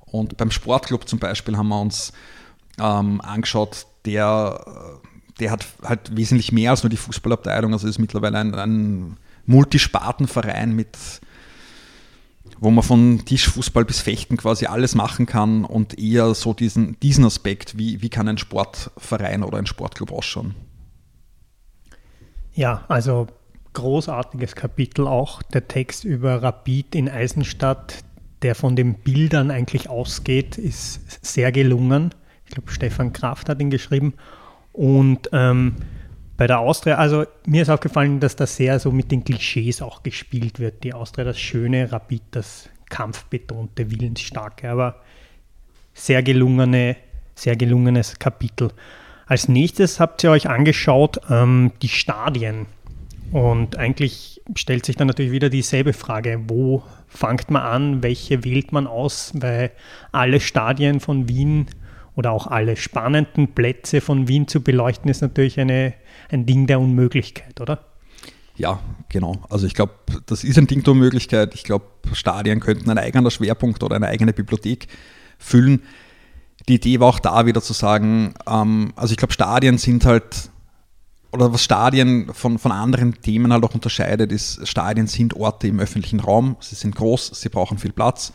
[0.07, 2.12] Und beim Sportclub zum Beispiel haben wir uns
[2.81, 4.64] ähm, angeschaut, der,
[5.40, 7.73] der hat halt wesentlich mehr als nur die Fußballabteilung.
[7.73, 9.16] Also ist mittlerweile ein, ein
[9.47, 10.97] Multispartenverein mit
[12.61, 17.25] wo man von Tischfußball bis Fechten quasi alles machen kann und eher so diesen, diesen
[17.25, 20.55] Aspekt, wie, wie kann ein Sportverein oder ein Sportclub ausschauen.
[22.55, 23.29] Ja, also
[23.79, 28.05] großartiges Kapitel auch, der Text über Rapid in Eisenstadt,
[28.43, 32.14] der von den Bildern eigentlich ausgeht, ist sehr gelungen.
[32.47, 34.14] Ich glaube, Stefan Kraft hat ihn geschrieben.
[34.73, 35.77] Und ähm,
[36.37, 40.03] bei der Austria, also mir ist aufgefallen, dass da sehr so mit den Klischees auch
[40.03, 40.85] gespielt wird.
[40.85, 45.03] Die Austria, das schöne Rapid, das kampfbetonte, willensstarke, aber
[45.95, 46.97] sehr gelungene,
[47.35, 48.71] sehr gelungenes Kapitel.
[49.27, 52.67] Als nächstes habt ihr euch angeschaut ähm, die Stadien.
[53.33, 58.73] Und eigentlich stellt sich dann natürlich wieder dieselbe Frage, wo fängt man an, welche wählt
[58.73, 59.71] man aus, weil
[60.12, 61.67] alle Stadien von Wien
[62.14, 65.95] oder auch alle spannenden Plätze von Wien zu beleuchten, ist natürlich eine,
[66.31, 67.85] ein Ding der Unmöglichkeit, oder?
[68.57, 69.41] Ja, genau.
[69.51, 69.93] Also ich glaube,
[70.27, 71.55] das ist ein Ding der Unmöglichkeit.
[71.55, 74.88] Ich glaube, Stadien könnten ein eigener Schwerpunkt oder eine eigene Bibliothek
[75.38, 75.83] füllen.
[76.69, 80.51] Die Idee war auch da wieder zu sagen, ähm, also ich glaube, Stadien sind halt
[81.33, 85.79] oder was Stadien von, von anderen Themen halt auch unterscheidet, ist, Stadien sind Orte im
[85.79, 88.33] öffentlichen Raum, sie sind groß, sie brauchen viel Platz,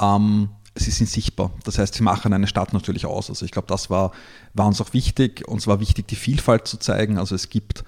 [0.00, 1.50] ähm, sie sind sichtbar.
[1.64, 3.30] Das heißt, sie machen eine Stadt natürlich aus.
[3.30, 4.12] Also ich glaube, das war,
[4.54, 5.46] war uns auch wichtig.
[5.48, 7.18] Uns war wichtig, die Vielfalt zu zeigen.
[7.18, 7.82] Also es gibt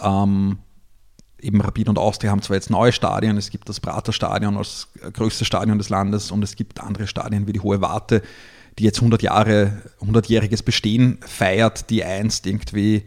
[0.00, 0.58] ähm,
[1.40, 5.46] eben Rapid und Austria haben zwar jetzt neue Stadien, es gibt das Praterstadion als größtes
[5.46, 8.22] Stadion des Landes und es gibt andere Stadien wie die Hohe Warte,
[8.78, 13.04] die jetzt 100 Jahre, 100-jähriges Bestehen feiert, die einst irgendwie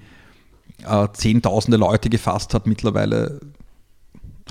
[0.85, 3.39] äh, zehntausende Leute gefasst hat, mittlerweile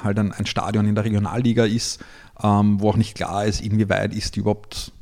[0.02, 2.02] halt ein, ein Stadion in der Regionalliga ist,
[2.42, 4.92] ähm, wo auch nicht klar ist, inwieweit ist die überhaupt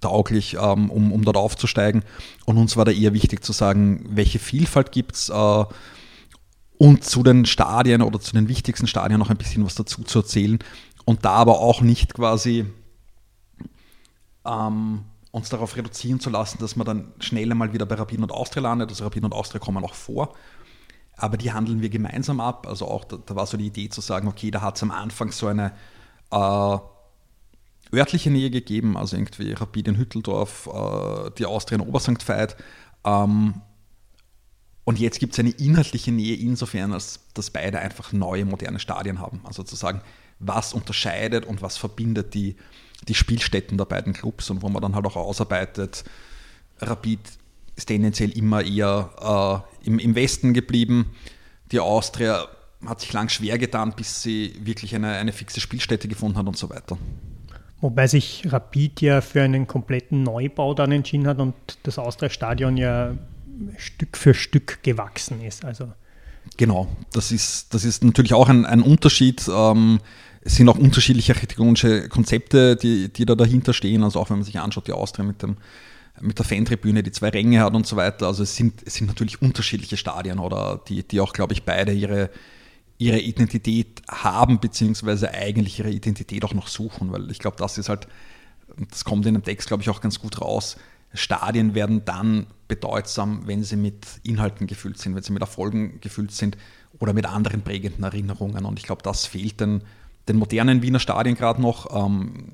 [0.00, 2.02] tauglich, ähm, um, um dort aufzusteigen.
[2.44, 5.64] Und uns war da eher wichtig zu sagen, welche Vielfalt gibt es äh,
[6.78, 10.18] und zu den Stadien oder zu den wichtigsten Stadien noch ein bisschen was dazu zu
[10.20, 10.58] erzählen
[11.04, 12.66] und da aber auch nicht quasi
[14.44, 18.32] ähm, uns darauf reduzieren zu lassen, dass man dann schnell einmal wieder bei Rapid und
[18.32, 18.90] Austria landet.
[18.90, 20.34] Also Rapid und Austria kommen auch vor
[21.22, 22.66] aber die handeln wir gemeinsam ab.
[22.66, 24.90] Also auch da, da war so die Idee zu sagen, okay, da hat es am
[24.90, 25.72] Anfang so eine
[26.32, 26.78] äh,
[27.96, 32.56] örtliche Nähe gegeben, also irgendwie Rapid in Hütteldorf, äh, die Austria in Obersankt Veit.
[33.04, 33.54] Ähm,
[34.82, 39.20] und jetzt gibt es eine inhaltliche Nähe insofern, als dass beide einfach neue, moderne Stadien
[39.20, 39.42] haben.
[39.44, 40.00] Also zu sagen,
[40.40, 42.56] was unterscheidet und was verbindet die,
[43.06, 46.02] die Spielstätten der beiden Clubs und wo man dann halt auch ausarbeitet,
[46.80, 47.20] Rapid
[47.76, 51.14] ist tendenziell immer eher äh, im, im Westen geblieben.
[51.70, 52.46] Die Austria
[52.86, 56.56] hat sich lang schwer getan, bis sie wirklich eine, eine fixe Spielstätte gefunden hat und
[56.56, 56.98] so weiter.
[57.80, 63.16] Wobei sich Rapid ja für einen kompletten Neubau dann entschieden hat und das Austria-Stadion ja
[63.76, 65.64] Stück für Stück gewachsen ist.
[65.64, 65.92] Also
[66.56, 69.48] genau, das ist, das ist natürlich auch ein, ein Unterschied.
[69.52, 70.00] Ähm,
[70.42, 74.02] es sind auch unterschiedliche architektonische Konzepte, die, die da dahinter stehen.
[74.02, 75.56] Also auch wenn man sich anschaut, die Austria mit dem
[76.22, 78.26] mit der Fantribüne, die zwei Ränge hat und so weiter.
[78.26, 81.92] Also es sind, es sind natürlich unterschiedliche Stadien oder die, die auch, glaube ich, beide
[81.92, 82.30] ihre,
[82.96, 87.88] ihre Identität haben, beziehungsweise eigentlich ihre Identität auch noch suchen, weil ich glaube, das ist
[87.88, 88.06] halt,
[88.90, 90.76] das kommt in dem Text, glaube ich, auch ganz gut raus.
[91.12, 96.32] Stadien werden dann bedeutsam, wenn sie mit Inhalten gefüllt sind, wenn sie mit Erfolgen gefüllt
[96.32, 96.56] sind
[97.00, 98.64] oder mit anderen prägenden Erinnerungen.
[98.64, 99.82] Und ich glaube, das fehlt den,
[100.28, 101.94] den modernen Wiener Stadien gerade noch.
[101.94, 102.52] Ähm,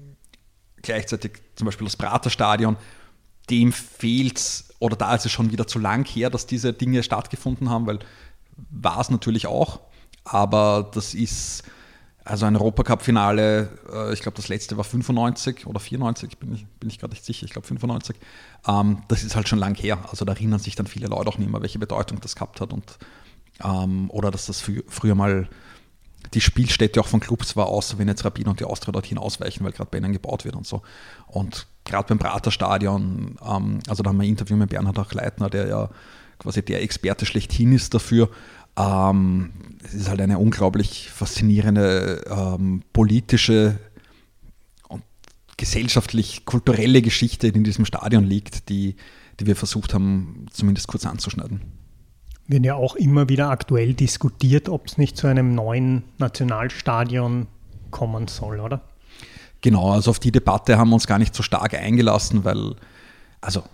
[0.83, 2.76] gleichzeitig zum Beispiel das Praterstadion
[3.50, 7.70] dem fehlt oder da ist es schon wieder zu lang her, dass diese Dinge stattgefunden
[7.70, 7.98] haben, weil
[8.70, 9.80] war es natürlich auch,
[10.24, 11.64] aber das ist
[12.24, 16.90] also ein Europacup-Finale, äh, ich glaube das letzte war 95 oder 94, bin ich, bin
[16.90, 18.16] ich gerade nicht sicher, ich glaube 95.
[18.66, 21.38] Ähm, das ist halt schon lang her, also da erinnern sich dann viele Leute auch
[21.38, 22.98] nicht mehr, welche Bedeutung das gehabt hat und
[23.64, 25.48] ähm, oder dass das früher mal
[26.35, 29.64] die Spielstätte auch von Clubs war, außer wenn jetzt Rabin und die Austria dorthin ausweichen,
[29.64, 30.83] weil gerade bei ihnen gebaut wird und so.
[31.27, 35.69] Und gerade beim Praterstadion, ähm, also da haben wir ein Interview mit Bernhard Achleitner, der
[35.69, 35.91] ja
[36.38, 38.31] quasi der Experte schlechthin ist dafür.
[38.77, 43.79] Ähm, es ist halt eine unglaublich faszinierende ähm, politische
[44.88, 45.03] und
[45.57, 48.97] gesellschaftlich-kulturelle Geschichte, die in diesem Stadion liegt, die,
[49.41, 51.78] die wir versucht haben, zumindest kurz anzuschneiden
[52.48, 57.46] wird ja auch immer wieder aktuell diskutiert, ob es nicht zu einem neuen Nationalstadion
[57.90, 58.80] kommen soll, oder?
[59.61, 62.74] Genau, also auf die Debatte haben wir uns gar nicht so stark eingelassen, weil,
[63.40, 63.64] also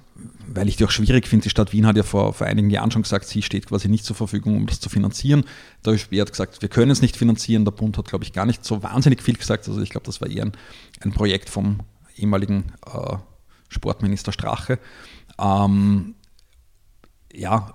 [0.47, 1.45] weil ich die auch schwierig finde.
[1.45, 4.05] Die Stadt Wien hat ja vor, vor einigen Jahren schon gesagt, sie steht quasi nicht
[4.05, 5.45] zur Verfügung, um das zu finanzieren.
[5.85, 7.65] Der ÖSB hat gesagt, wir können es nicht finanzieren.
[7.65, 9.69] Der Bund hat, glaube ich, gar nicht so wahnsinnig viel gesagt.
[9.69, 10.53] Also ich glaube, das war eher ein,
[11.01, 11.81] ein Projekt vom
[12.17, 13.17] ehemaligen äh,
[13.69, 14.79] Sportminister Strache.
[15.39, 16.15] Ähm,
[17.33, 17.75] ja,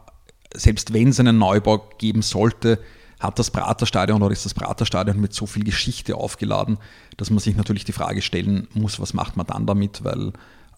[0.53, 2.79] selbst wenn es einen Neubau geben sollte,
[3.19, 6.77] hat das Praterstadion oder ist das Praterstadion mit so viel Geschichte aufgeladen,
[7.17, 10.31] dass man sich natürlich die Frage stellen muss, was macht man dann damit, weil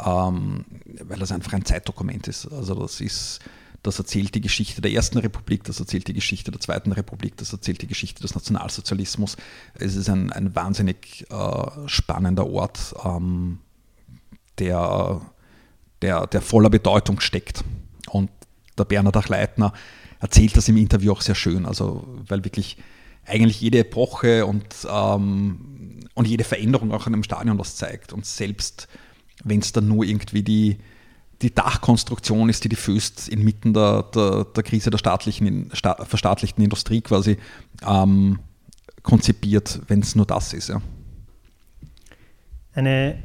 [0.05, 0.65] ähm,
[1.01, 2.51] weil das einfach ein Zeitdokument ist.
[2.51, 3.39] Also das ist,
[3.83, 7.53] das erzählt die Geschichte der Ersten Republik, das erzählt die Geschichte der Zweiten Republik, das
[7.53, 9.37] erzählt die Geschichte des Nationalsozialismus.
[9.75, 13.59] Es ist ein, ein wahnsinnig äh, spannender Ort, ähm,
[14.59, 15.21] der,
[16.01, 17.63] der, der voller Bedeutung steckt.
[18.09, 18.29] Und
[18.77, 19.73] der Bernhard Achleitner
[20.19, 22.77] erzählt das im Interview auch sehr schön, also weil wirklich
[23.25, 28.13] eigentlich jede Epoche und, ähm, und jede Veränderung auch in einem Stadion was zeigt.
[28.13, 28.87] Und selbst
[29.43, 30.77] wenn es dann nur irgendwie die,
[31.41, 36.63] die Dachkonstruktion ist, die die Föst inmitten der, der, der Krise der staatlichen, sta verstaatlichten
[36.63, 37.37] Industrie quasi
[37.85, 38.39] ähm,
[39.03, 40.69] konzipiert, wenn es nur das ist.
[40.69, 40.81] Ja.
[42.73, 43.21] Eine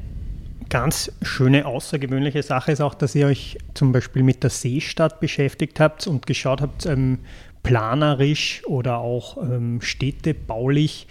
[0.69, 5.81] ganz schöne, außergewöhnliche Sache ist auch, dass ihr euch zum Beispiel mit der Seestadt beschäftigt
[5.81, 7.21] habt und geschaut habt, ähm,
[7.63, 11.09] planerisch oder auch ähm, städtebaulich,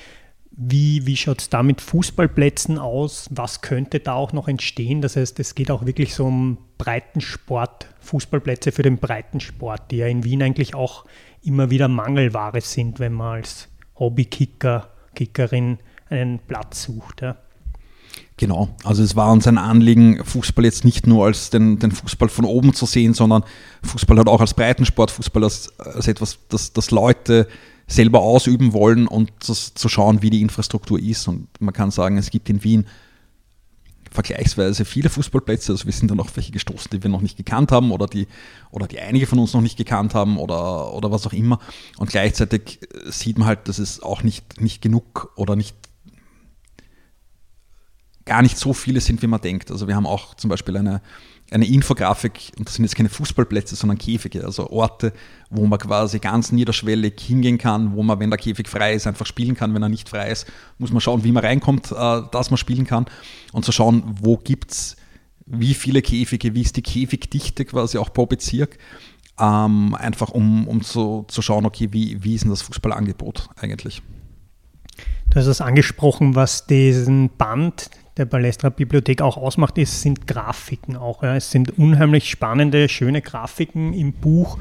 [0.58, 3.28] wie, wie schaut es da mit Fußballplätzen aus?
[3.32, 5.02] Was könnte da auch noch entstehen?
[5.02, 10.08] Das heißt, es geht auch wirklich so um Breitensport, Fußballplätze für den Breitensport, die ja
[10.08, 11.04] in Wien eigentlich auch
[11.44, 13.68] immer wieder Mangelware sind, wenn man als
[14.00, 15.80] Hobbykicker, Kickerin
[16.10, 17.22] einen Platz sucht.
[17.22, 17.36] Ja.
[18.38, 22.28] Genau, also es war uns ein Anliegen, Fußball jetzt nicht nur als den, den Fußball
[22.28, 23.44] von oben zu sehen, sondern
[23.84, 27.48] Fußball halt auch als Breitensport, Fußball als, als etwas, das, das Leute
[27.88, 31.28] selber ausüben wollen und das, zu schauen, wie die Infrastruktur ist.
[31.30, 32.88] Und man kann sagen, es gibt in Wien
[34.12, 35.72] vergleichsweise viele Fußballplätze.
[35.72, 38.28] Also wir sind dann auf welche gestoßen, die wir noch nicht gekannt haben oder die,
[38.72, 41.60] oder die einige von uns noch nicht gekannt haben oder, oder was auch immer.
[41.98, 45.76] Und gleichzeitig sieht man halt, dass es auch nicht, nicht genug oder nicht
[48.26, 49.72] gar nicht so viele sind, wie man denkt.
[49.72, 51.02] Also wir haben auch zum Beispiel eine,
[51.52, 55.14] eine Infografik, und das sind jetzt keine Fußballplätze, sondern Käfige, also Orte,
[55.52, 59.28] wo man quasi ganz niederschwellig hingehen kann, wo man, wenn der Käfig frei ist, einfach
[59.28, 59.74] spielen kann.
[59.76, 60.48] Wenn er nicht frei ist,
[60.80, 63.06] muss man schauen, wie man reinkommt, äh, dass man spielen kann
[63.54, 64.96] und zu schauen, wo gibt es
[65.46, 68.80] wie viele Käfige, wie ist die Käfigdichte quasi auch pro Bezirk.
[69.40, 74.02] Ähm, einfach um, um zu, zu schauen, okay, wie, wie ist denn das Fußballangebot eigentlich?
[75.30, 80.96] Du hast es angesprochen, was diesen Band, der Balestra Bibliothek auch ausmacht, ist, sind Grafiken
[80.96, 81.24] auch.
[81.24, 81.36] Ja.
[81.36, 84.58] Es sind unheimlich spannende, schöne Grafiken im Buch.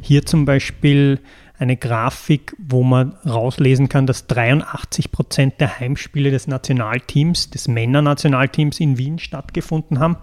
[0.00, 1.20] Hier zum Beispiel
[1.58, 8.78] eine Grafik, wo man rauslesen kann, dass 83 Prozent der Heimspiele des Nationalteams, des Männernationalteams
[8.80, 10.16] in Wien stattgefunden haben,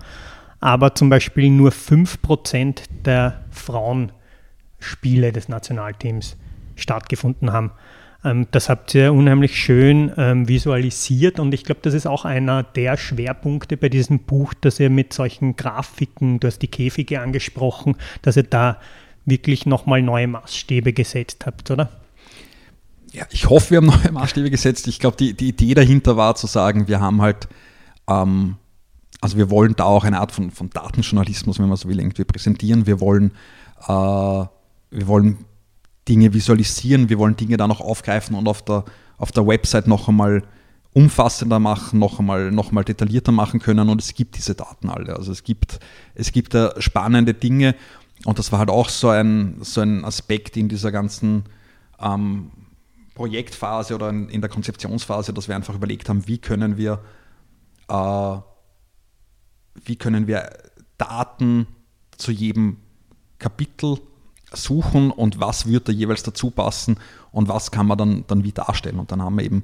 [0.59, 6.37] aber zum Beispiel nur 5 Prozent der Frauenspiele des Nationalteams
[6.75, 7.71] stattgefunden haben.
[8.23, 12.63] Ähm, das habt ihr unheimlich schön ähm, visualisiert und ich glaube, das ist auch einer
[12.63, 17.95] der Schwerpunkte bei diesem Buch, dass ihr mit solchen Grafiken, du hast die Käfige angesprochen,
[18.21, 18.79] dass ihr da
[19.25, 21.89] wirklich nochmal neue Maßstäbe gesetzt habt, oder?
[23.11, 24.87] Ja, ich hoffe, wir haben neue Maßstäbe gesetzt.
[24.87, 27.47] Ich glaube, die, die Idee dahinter war zu sagen, wir haben halt,
[28.07, 28.55] ähm,
[29.21, 32.23] also wir wollen da auch eine Art von, von Datenjournalismus, wenn man so will, irgendwie
[32.23, 32.87] präsentieren.
[32.87, 33.31] Wir wollen,
[33.87, 35.45] äh, wir wollen
[36.07, 38.83] Dinge visualisieren, wir wollen Dinge dann noch aufgreifen und auf der,
[39.17, 40.43] auf der Website noch einmal
[40.93, 43.89] umfassender machen, noch einmal, noch einmal detaillierter machen können.
[43.89, 45.15] Und es gibt diese Daten alle.
[45.15, 45.79] Also es gibt,
[46.13, 47.75] es gibt da spannende Dinge.
[48.25, 51.45] Und das war halt auch so ein, so ein Aspekt in dieser ganzen
[51.99, 52.51] ähm,
[53.15, 56.99] Projektphase oder in, in, der Konzeptionsphase, dass wir einfach überlegt haben, wie können wir,
[57.89, 58.37] äh,
[59.83, 60.49] wie können wir
[60.97, 61.67] Daten
[62.17, 62.77] zu jedem
[63.39, 63.97] Kapitel
[64.53, 66.97] suchen und was wird da jeweils dazu passen
[67.31, 68.99] und was kann man dann, dann wie darstellen.
[68.99, 69.63] Und dann haben wir eben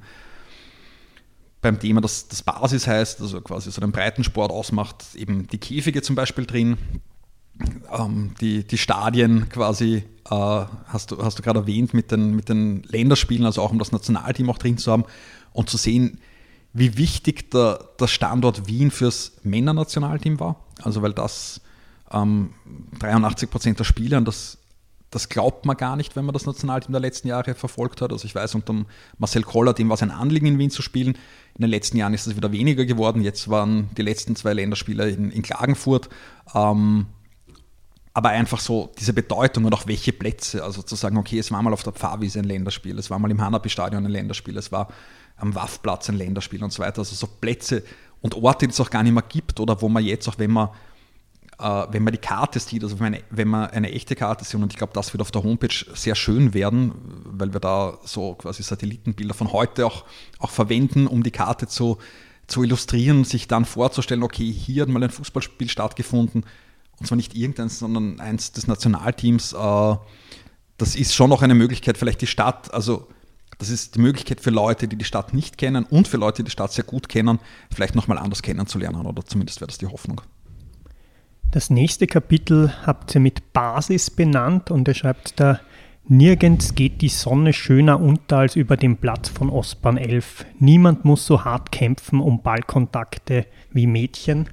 [1.62, 6.02] beim Thema, das, das Basis heißt, also quasi so den Breitensport ausmacht, eben die Käfige
[6.02, 6.78] zum Beispiel drin,
[7.91, 12.49] ähm, die, die Stadien quasi, äh, hast du, hast du gerade erwähnt, mit den, mit
[12.49, 15.04] den Länderspielen, also auch um das Nationalteam auch drin zu haben
[15.52, 16.19] und zu sehen,
[16.71, 20.63] wie wichtig der, der Standort Wien fürs Männernationalteam war.
[20.82, 21.62] Also weil das
[22.12, 22.54] ähm,
[22.99, 24.59] 83 Prozent der Spieler, und das
[25.12, 28.12] das glaubt man gar nicht, wenn man das Nationalteam der letzten Jahre verfolgt hat.
[28.12, 28.86] Also ich weiß, unter
[29.17, 31.15] Marcel Koller, dem war es ein Anliegen, in Wien zu spielen.
[31.56, 33.22] In den letzten Jahren ist es wieder weniger geworden.
[33.22, 36.10] Jetzt waren die letzten zwei Länderspieler in, in Klagenfurt.
[36.54, 37.08] Ähm,
[38.13, 40.63] aber einfach so diese Bedeutung und auch welche Plätze.
[40.63, 43.32] Also zu sagen, okay, es war mal auf der Pfarrwiese ein Länderspiel, es war mal
[43.32, 44.89] im Hanapi-Stadion ein Länderspiel, es war
[45.38, 47.00] am Waffplatz ein Länderspiel und so weiter.
[47.00, 47.84] Also so Plätze
[48.22, 50.52] und Orte, die es auch gar nicht mehr gibt oder wo man jetzt, auch wenn
[50.52, 50.69] man
[51.60, 54.56] äh, wenn man die Karte sieht, also wenn man, wenn man eine echte Karte sieht,
[54.56, 56.93] und ich glaube, das wird auf der Homepage sehr schön werden,
[57.26, 60.06] weil wir da so quasi Satellitenbilder von heute auch,
[60.39, 61.98] auch verwenden, um die Karte zu,
[62.48, 66.45] zu illustrieren, sich dann vorzustellen, okay, hier hat mal ein Fußballspiel stattgefunden,
[66.98, 69.54] und zwar nicht irgendeins, sondern eins des Nationalteams.
[69.54, 69.95] Äh,
[70.78, 73.10] das ist schon noch eine Möglichkeit, vielleicht die Stadt, also
[73.58, 76.45] das ist die Möglichkeit für Leute, die die Stadt nicht kennen und für Leute, die
[76.45, 77.39] die Stadt sehr gut kennen,
[77.74, 80.22] vielleicht nochmal anders kennenzulernen oder zumindest wäre das die Hoffnung.
[81.51, 85.59] Das nächste Kapitel habt ihr mit Basis benannt und ihr schreibt da,
[86.07, 90.45] Nirgends geht die Sonne schöner unter als über dem Platz von Ostbahn 11.
[90.59, 94.47] Niemand muss so hart kämpfen um Ballkontakte wie Mädchen.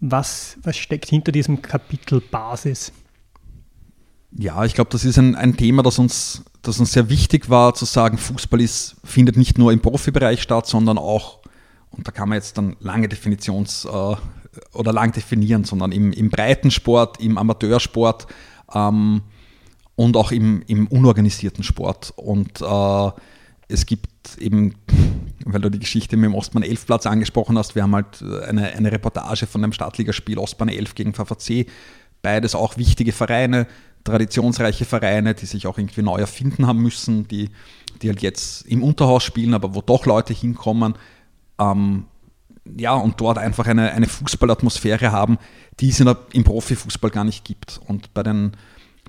[0.00, 2.92] Was, was steckt hinter diesem Kapitel Basis?
[4.32, 7.74] Ja, ich glaube, das ist ein, ein Thema, das uns, das uns sehr wichtig war,
[7.74, 11.38] zu sagen, Fußball ist, findet nicht nur im Profibereich statt, sondern auch,
[11.90, 14.16] und da kann man jetzt dann lange Definitions- äh,
[14.72, 18.26] oder lang definieren, sondern im, im Breitensport, im Amateursport
[18.74, 19.22] ähm,
[19.96, 22.12] und auch im, im unorganisierten Sport.
[22.16, 23.10] Und äh,
[23.68, 24.74] es gibt eben,
[25.44, 28.72] weil du die Geschichte mit dem Ostbahn 11 Platz angesprochen hast, wir haben halt eine,
[28.74, 31.66] eine Reportage von einem Startligaspiel Ostbahn 11 gegen VVC.
[32.22, 33.66] Beides auch wichtige Vereine,
[34.04, 37.50] traditionsreiche Vereine, die sich auch irgendwie neu erfinden haben müssen, die,
[38.02, 40.94] die halt jetzt im Unterhaus spielen, aber wo doch Leute hinkommen.
[41.60, 42.04] Ähm,
[42.76, 45.38] ja, und dort einfach eine, eine Fußballatmosphäre haben,
[45.80, 47.80] die es in der, im Profifußball gar nicht gibt.
[47.86, 48.52] Und bei den,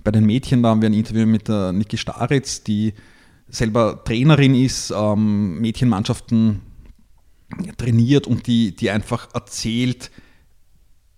[0.04, 2.94] bei den Mädchen, da haben wir ein Interview mit der Niki Staritz, die
[3.48, 6.62] selber Trainerin ist, ähm, Mädchenmannschaften
[7.78, 10.12] trainiert und die, die einfach erzählt,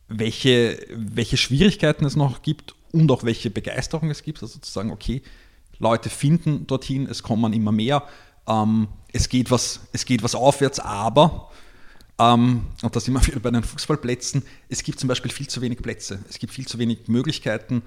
[0.08, 4.42] welche, welche Schwierigkeiten es noch gibt und auch welche Begeisterung es gibt.
[4.42, 5.22] Also zu sagen, okay,
[5.80, 8.04] Leute finden dorthin, es kommen immer mehr,
[8.48, 11.50] ähm, es, geht was, es geht was aufwärts, aber
[12.22, 14.44] ähm, und da sind wir wieder bei den Fußballplätzen.
[14.70, 16.20] Es gibt zum Beispiel viel zu wenig Plätze.
[16.30, 17.82] Es gibt viel zu wenig Möglichkeiten,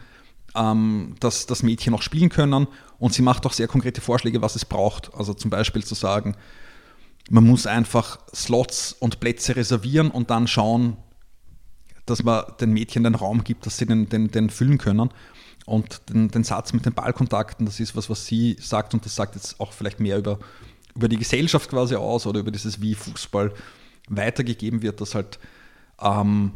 [0.57, 2.67] ähm, dass, dass Mädchen noch spielen können.
[2.99, 5.15] Und sie macht auch sehr konkrete Vorschläge, was es braucht.
[5.15, 6.37] Also zum Beispiel zu sagen,
[7.31, 10.97] man muss einfach Slots und Plätze reservieren und dann schauen,
[12.07, 15.11] dass man den Mädchen den Raum gibt, dass sie den, den, den füllen können.
[15.65, 19.15] Und den, den Satz mit den Ballkontakten, das ist was, was sie sagt und das
[19.15, 20.39] sagt jetzt auch vielleicht mehr über,
[20.95, 23.55] über die Gesellschaft quasi aus oder über dieses, wie Fußball
[24.09, 25.39] weitergegeben wird, dass halt
[26.01, 26.53] ähm,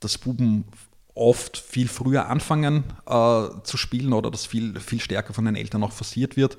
[0.00, 0.64] das Buben
[1.14, 5.82] oft viel früher anfangen äh, zu spielen oder dass viel, viel stärker von den Eltern
[5.82, 6.56] auch forciert wird.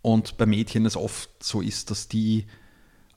[0.00, 2.46] Und bei Mädchen es oft so ist, dass die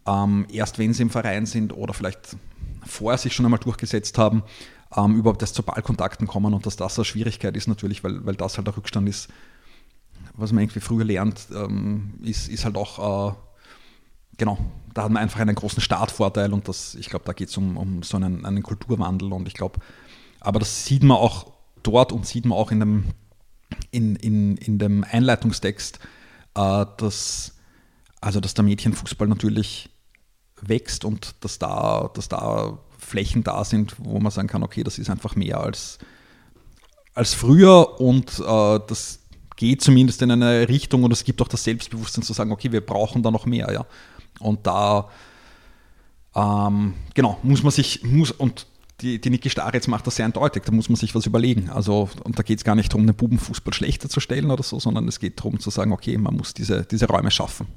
[0.05, 2.37] ähm, erst wenn sie im Verein sind oder vielleicht
[2.85, 4.43] vorher sich schon einmal durchgesetzt haben,
[4.95, 8.35] ähm, überhaupt erst zu Ballkontakten kommen und dass das eine Schwierigkeit ist natürlich, weil, weil
[8.35, 9.29] das halt der Rückstand ist,
[10.33, 13.35] was man irgendwie früher lernt, ähm, ist, ist halt auch äh,
[14.37, 14.57] genau,
[14.93, 17.77] da hat man einfach einen großen Startvorteil und das, ich glaube, da geht es um,
[17.77, 19.79] um so einen, einen Kulturwandel und ich glaube,
[20.39, 21.51] aber das sieht man auch
[21.83, 23.05] dort und sieht man auch in dem,
[23.91, 25.99] in, in, in dem Einleitungstext,
[26.55, 27.55] äh, dass,
[28.21, 29.89] also dass der Mädchenfußball natürlich
[30.61, 34.97] wächst und dass da, dass da Flächen da sind, wo man sagen kann, okay, das
[34.97, 35.99] ist einfach mehr als,
[37.13, 39.19] als früher und äh, das
[39.55, 42.85] geht zumindest in eine Richtung und es gibt auch das Selbstbewusstsein zu sagen, okay, wir
[42.85, 43.85] brauchen da noch mehr, ja.
[44.39, 45.09] Und da,
[46.35, 48.67] ähm, genau, muss man sich, muss, und
[49.01, 51.69] die, die Niki Staritz macht das sehr eindeutig, da muss man sich was überlegen.
[51.69, 54.79] Also, und da geht es gar nicht darum, den Bubenfußball schlechter zu stellen oder so,
[54.79, 57.67] sondern es geht darum zu sagen, okay, man muss diese, diese Räume schaffen.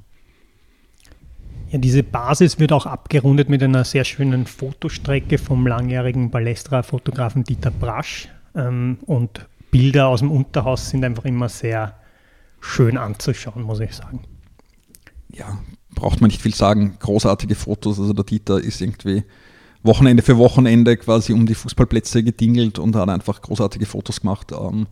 [1.70, 7.70] Ja, diese Basis wird auch abgerundet mit einer sehr schönen Fotostrecke vom langjährigen Balestra-Fotografen Dieter
[7.70, 8.28] Brasch.
[8.54, 11.98] Ähm, und Bilder aus dem Unterhaus sind einfach immer sehr
[12.60, 14.20] schön anzuschauen, muss ich sagen.
[15.30, 15.58] Ja,
[15.98, 17.98] braucht man nicht viel sagen, großartige Fotos.
[17.98, 19.24] Also der Dieter ist irgendwie
[19.82, 24.52] Wochenende für Wochenende quasi um die Fußballplätze gedingelt und hat einfach großartige Fotos gemacht.
[24.52, 24.86] Ähm,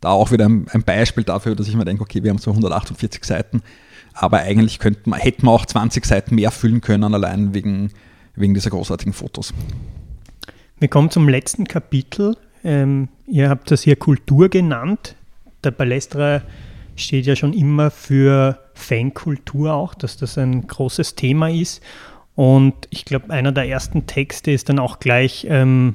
[0.00, 3.24] da auch wieder ein, Beispiel dafür, dass ich mir denke, okay, wir haben zwar 148
[3.24, 3.62] Seiten,
[4.12, 7.90] aber eigentlich könnten hätten wir auch 20 Seiten mehr füllen können, allein wegen,
[8.34, 9.52] wegen dieser großartigen Fotos.
[10.78, 12.36] Wir kommen zum letzten Kapitel.
[12.64, 15.16] Ähm, ihr habt das hier Kultur genannt.
[15.64, 16.42] Der Balestra
[16.96, 21.82] steht ja schon immer für Fankultur auch, dass das ein großes Thema ist.
[22.34, 25.94] Und ich glaube, einer der ersten Texte ist dann auch gleich ähm,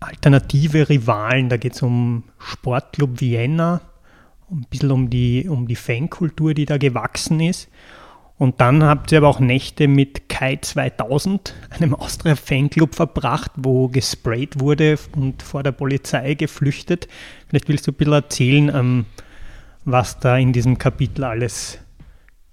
[0.00, 1.48] alternative Rivalen.
[1.48, 3.80] Da geht es um Sportclub Vienna,
[4.50, 7.68] ein bisschen um die, um die Fankultur, die da gewachsen ist.
[8.42, 14.58] Und dann habt ihr aber auch Nächte mit Kai 2000, einem Austria-Fanclub, verbracht, wo gesprayt
[14.58, 17.06] wurde und vor der Polizei geflüchtet.
[17.48, 19.04] Vielleicht willst du ein bisschen erzählen, ähm,
[19.84, 21.78] was da in diesem Kapitel alles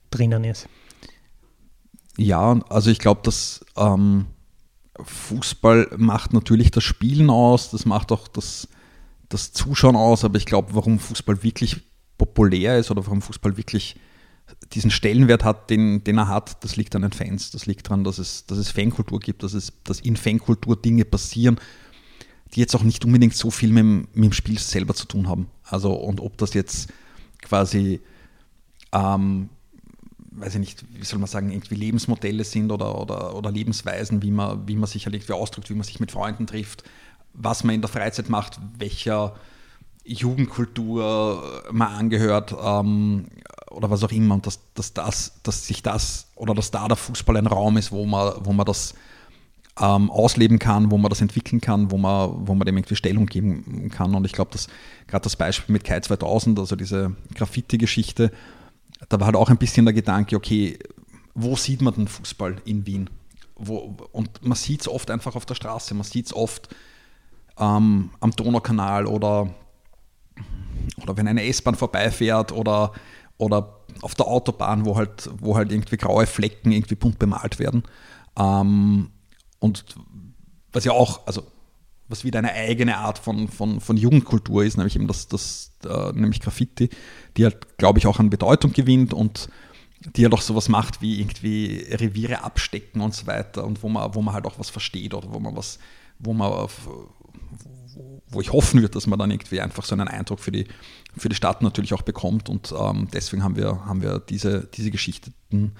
[0.09, 0.67] drinnen ist.
[2.17, 4.25] Ja, also ich glaube, dass ähm,
[5.01, 8.67] Fußball macht natürlich das Spielen aus, das macht auch das,
[9.29, 11.81] das Zuschauen aus, aber ich glaube, warum Fußball wirklich
[12.17, 13.95] populär ist oder warum Fußball wirklich
[14.73, 17.51] diesen Stellenwert hat, den, den er hat, das liegt an den Fans.
[17.51, 21.05] Das liegt daran, dass es, dass es Fankultur gibt, dass, es, dass in Fankultur Dinge
[21.05, 21.59] passieren,
[22.53, 25.47] die jetzt auch nicht unbedingt so viel mit mit dem Spiel selber zu tun haben.
[25.63, 26.89] Also, und ob das jetzt
[27.41, 28.01] quasi,
[28.91, 29.49] ähm,
[30.31, 34.31] weiß ich nicht, wie soll man sagen, irgendwie Lebensmodelle sind oder, oder, oder Lebensweisen, wie
[34.31, 36.83] man, wie man sich halt irgendwie ausdrückt, wie man sich mit Freunden trifft,
[37.33, 39.35] was man in der Freizeit macht, welcher
[40.03, 43.27] Jugendkultur man angehört ähm,
[43.69, 44.35] oder was auch immer.
[44.35, 47.91] Und dass, dass, das, dass sich das oder dass da der Fußball ein Raum ist,
[47.91, 48.95] wo man, wo man das
[49.79, 53.25] ähm, ausleben kann, wo man das entwickeln kann, wo man, wo man dem irgendwie Stellung
[53.25, 54.13] geben kann.
[54.13, 54.67] Und ich glaube, dass
[55.07, 58.31] gerade das Beispiel mit Kai 2000, also diese Graffiti-Geschichte,
[59.07, 60.77] da war halt auch ein bisschen der Gedanke, okay,
[61.33, 63.09] wo sieht man den Fußball in Wien?
[63.55, 66.75] Wo, und man sieht es oft einfach auf der Straße, man sieht es oft
[67.57, 69.53] ähm, am Donaukanal oder,
[71.01, 72.91] oder wenn eine S-Bahn vorbeifährt oder,
[73.37, 77.83] oder auf der Autobahn, wo halt, wo halt irgendwie graue Flecken irgendwie bunt bemalt werden.
[78.37, 79.11] Ähm,
[79.59, 79.85] und
[80.71, 81.43] was ja auch, also
[82.07, 86.11] was wieder eine eigene Art von, von, von Jugendkultur ist, nämlich eben das, das äh,
[86.13, 86.89] nämlich Graffiti,
[87.37, 89.49] die halt, glaube ich, auch an Bedeutung gewinnt und
[90.15, 94.15] die halt auch sowas macht wie irgendwie Reviere abstecken und so weiter und wo man,
[94.15, 95.77] wo man halt auch was versteht oder wo man was,
[96.19, 96.69] wo man
[98.29, 100.67] wo ich hoffen würde, dass man dann irgendwie einfach so einen Eindruck für die,
[101.17, 102.49] für die Stadt natürlich auch bekommt.
[102.49, 105.73] Und ähm, deswegen haben wir, haben wir diese, diese Geschichten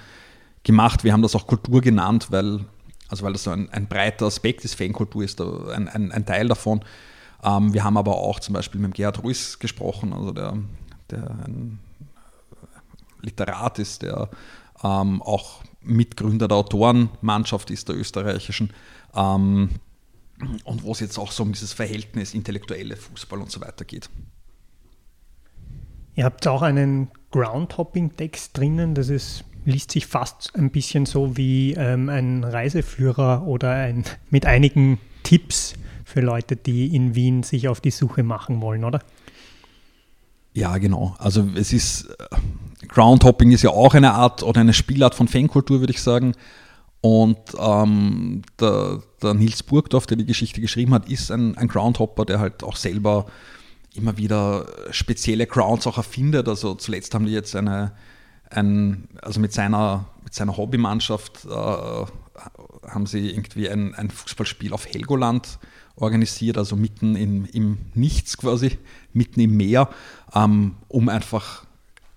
[0.63, 1.03] gemacht.
[1.03, 2.65] Wir haben das auch Kultur genannt, weil
[3.09, 6.47] also weil das so ein, ein breiter Aspekt ist, Fankultur ist ein, ein, ein Teil
[6.47, 6.81] davon.
[7.43, 10.57] Ähm, wir haben aber auch zum Beispiel mit Gerhard Ruiz gesprochen, also der,
[11.09, 11.79] der ein
[13.21, 14.29] Literat ist, der
[14.83, 18.71] ähm, auch Mitgründer der Autorenmannschaft ist, der österreichischen.
[19.15, 19.69] Ähm,
[20.63, 24.09] und wo es jetzt auch so um dieses Verhältnis intellektuelle Fußball und so weiter geht.
[26.15, 31.73] Ihr habt auch einen Groundhopping-Text drinnen, das ist liest sich fast ein bisschen so wie
[31.73, 35.73] ähm, ein Reiseführer oder ein, mit einigen Tipps
[36.05, 38.99] für Leute, die in Wien sich auf die Suche machen wollen, oder?
[40.53, 41.15] Ja, genau.
[41.19, 45.79] Also es ist, äh, Groundhopping ist ja auch eine Art oder eine Spielart von Fankultur,
[45.79, 46.33] würde ich sagen.
[47.01, 52.25] Und ähm, der, der, Nils Burgdorf, der die Geschichte geschrieben hat, ist ein, ein Groundhopper,
[52.25, 53.27] der halt auch selber
[53.95, 56.47] immer wieder spezielle Grounds auch erfindet.
[56.47, 57.93] Also zuletzt haben die jetzt eine,
[58.49, 64.87] ein, also mit seiner, mit seiner Hobbymannschaft äh, haben sie irgendwie ein, ein Fußballspiel auf
[64.87, 65.59] Helgoland
[65.95, 68.77] organisiert, also mitten im, im Nichts quasi,
[69.13, 69.89] mitten im Meer,
[70.33, 71.65] ähm, um einfach,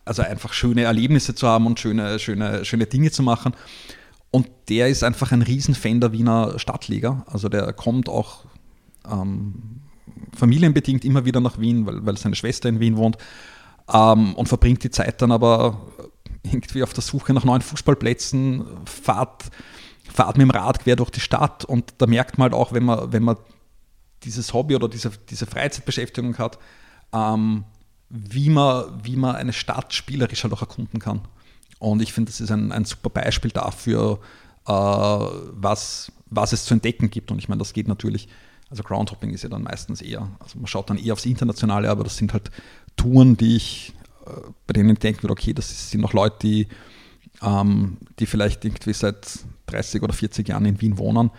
[0.05, 3.55] also einfach schöne Erlebnisse zu haben und schöne, schöne, schöne Dinge zu machen.
[4.31, 7.27] Und der ist einfach ein Riesenfan der Wiener Stadtliga.
[7.27, 8.45] Also der kommt auch
[9.11, 9.81] ähm,
[10.35, 13.19] familienbedingt immer wieder nach Wien, weil, weil seine Schwester in Wien wohnt
[13.93, 15.81] ähm, und verbringt die Zeit dann aber
[16.43, 19.45] irgendwie auf der Suche nach neuen Fußballplätzen, fahrt,
[20.13, 22.85] fahrt mit dem Rad quer durch die Stadt und da merkt man halt auch, wenn
[22.85, 23.37] man, wenn man
[24.25, 26.59] dieses Hobby oder diese, diese Freizeitbeschäftigung hat,
[27.13, 27.65] ähm,
[28.09, 31.23] wie, man, wie man eine Stadt spielerisch halt auch erkunden kann.
[31.79, 34.21] Und ich finde, das ist ein, ein super Beispiel dafür,
[34.67, 37.31] äh, was, was es zu entdecken gibt.
[37.31, 38.29] Und ich meine, das geht natürlich,
[38.71, 42.05] also Groundhopping ist ja dann meistens eher, also man schaut dann eher aufs Internationale, aber
[42.05, 42.51] das sind halt
[42.97, 43.95] Touren, die ich
[44.67, 46.69] bei denen denken wir, okay, das sind noch Leute, die,
[47.43, 51.31] ähm, die vielleicht irgendwie seit 30 oder 40 Jahren in Wien wohnen,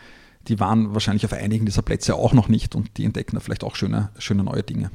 [0.47, 3.63] die waren wahrscheinlich auf einigen dieser Plätze auch noch nicht und die entdecken da vielleicht
[3.63, 4.91] auch schöne, schöne neue Dinge.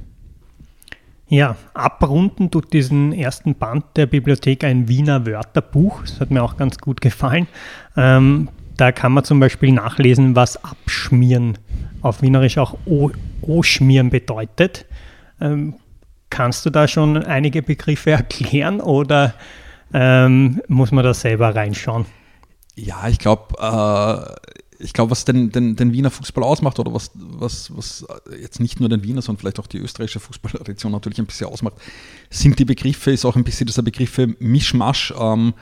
[1.30, 6.00] Ja, abrunden tut diesen ersten Band der Bibliothek ein Wiener Wörterbuch.
[6.00, 7.46] Das hat mir auch ganz gut gefallen.
[7.96, 11.58] Ähm, da kann man zum Beispiel nachlesen, was Abschmieren
[12.00, 12.78] auf Wienerisch auch
[13.42, 14.86] O-Schmieren bedeutet.
[15.40, 15.74] Ähm,
[16.30, 19.34] Kannst du da schon einige Begriffe erklären oder
[19.92, 22.06] ähm, muss man da selber reinschauen?
[22.74, 24.48] Ja, ich glaube, äh,
[24.78, 28.06] ich was den, den, den, Wiener Fußball ausmacht oder was, was, was
[28.40, 31.74] jetzt nicht nur den Wiener, sondern vielleicht auch die österreichische Fußballtradition natürlich ein bisschen ausmacht,
[32.30, 35.12] sind die Begriffe, ist auch ein bisschen dieser Begriffe Mischmasch.
[35.18, 35.54] Ähm,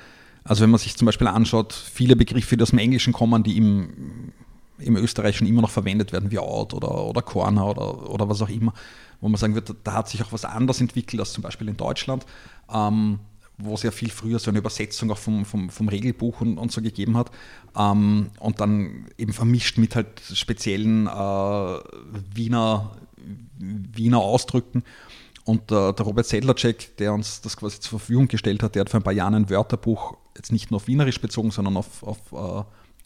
[0.44, 3.56] also wenn man sich zum Beispiel anschaut, viele Begriffe, die aus dem Englischen kommen, die
[3.56, 4.32] im,
[4.78, 8.48] im Österreichischen immer noch verwendet werden, wie Out oder, oder Corner oder, oder was auch
[8.48, 8.74] immer,
[9.20, 11.76] wo man sagen wird, da hat sich auch was anderes entwickelt als zum Beispiel in
[11.76, 12.26] Deutschland,
[12.72, 13.20] ähm,
[13.58, 16.72] wo es ja viel früher so eine Übersetzung auch vom, vom, vom Regelbuch und, und,
[16.72, 17.30] so gegeben hat
[17.76, 21.10] ähm, und dann eben vermischt mit halt speziellen äh,
[22.34, 22.96] Wiener,
[23.58, 24.84] Wiener Ausdrücken.
[25.44, 28.90] Und äh, der Robert Sedlacek, der uns das quasi zur Verfügung gestellt hat, der hat
[28.90, 32.18] vor ein paar Jahren ein Wörterbuch, jetzt nicht nur auf Wienerisch bezogen, sondern auf, auf,
[32.32, 32.64] äh,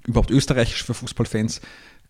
[0.09, 1.61] überhaupt österreichisch für Fußballfans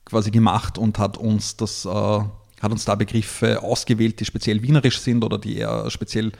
[0.04, 2.20] quasi gemacht und hat uns das, äh,
[2.60, 6.32] hat uns da Begriffe ausgewählt, die speziell wienerisch sind oder die er speziell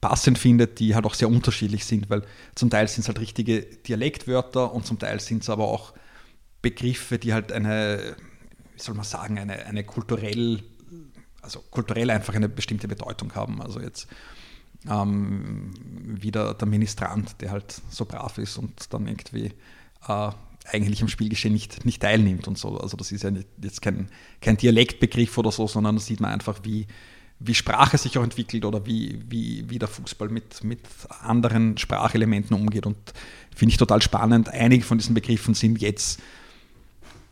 [0.00, 2.22] passend findet, die halt auch sehr unterschiedlich sind, weil
[2.54, 5.92] zum Teil sind es halt richtige Dialektwörter und zum Teil sind es aber auch
[6.62, 8.16] Begriffe, die halt eine,
[8.74, 10.62] wie soll man sagen, eine, eine kulturell,
[11.42, 13.60] also kulturell einfach eine bestimmte Bedeutung haben.
[13.60, 14.06] Also jetzt
[14.88, 15.72] ähm,
[16.20, 19.52] wieder der Ministrant, der halt so brav ist und dann irgendwie
[20.06, 20.30] äh,
[20.70, 22.78] eigentlich am Spielgeschehen nicht, nicht teilnimmt und so.
[22.78, 24.08] Also das ist ja nicht, jetzt kein,
[24.40, 26.86] kein Dialektbegriff oder so, sondern da sieht man einfach, wie,
[27.40, 30.80] wie Sprache sich auch entwickelt oder wie, wie, wie der Fußball mit, mit
[31.20, 32.86] anderen Sprachelementen umgeht.
[32.86, 32.96] Und
[33.54, 34.48] finde ich total spannend.
[34.48, 36.20] Einige von diesen Begriffen sind jetzt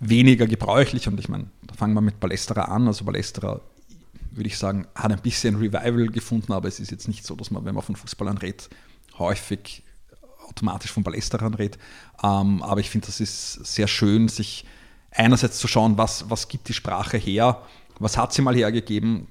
[0.01, 2.87] weniger gebräuchlich und ich meine, da fangen wir mit Ballesterer an.
[2.87, 3.61] Also Ballesterer,
[4.31, 7.51] würde ich sagen, hat ein bisschen Revival gefunden, aber es ist jetzt nicht so, dass
[7.51, 8.69] man, wenn man von Fußballern redet,
[9.19, 9.83] häufig
[10.49, 11.81] automatisch von Ballesteran redet.
[12.23, 14.65] Ähm, aber ich finde, das ist sehr schön, sich
[15.11, 17.63] einerseits zu schauen, was, was gibt die Sprache her,
[17.99, 19.27] was hat sie mal hergegeben,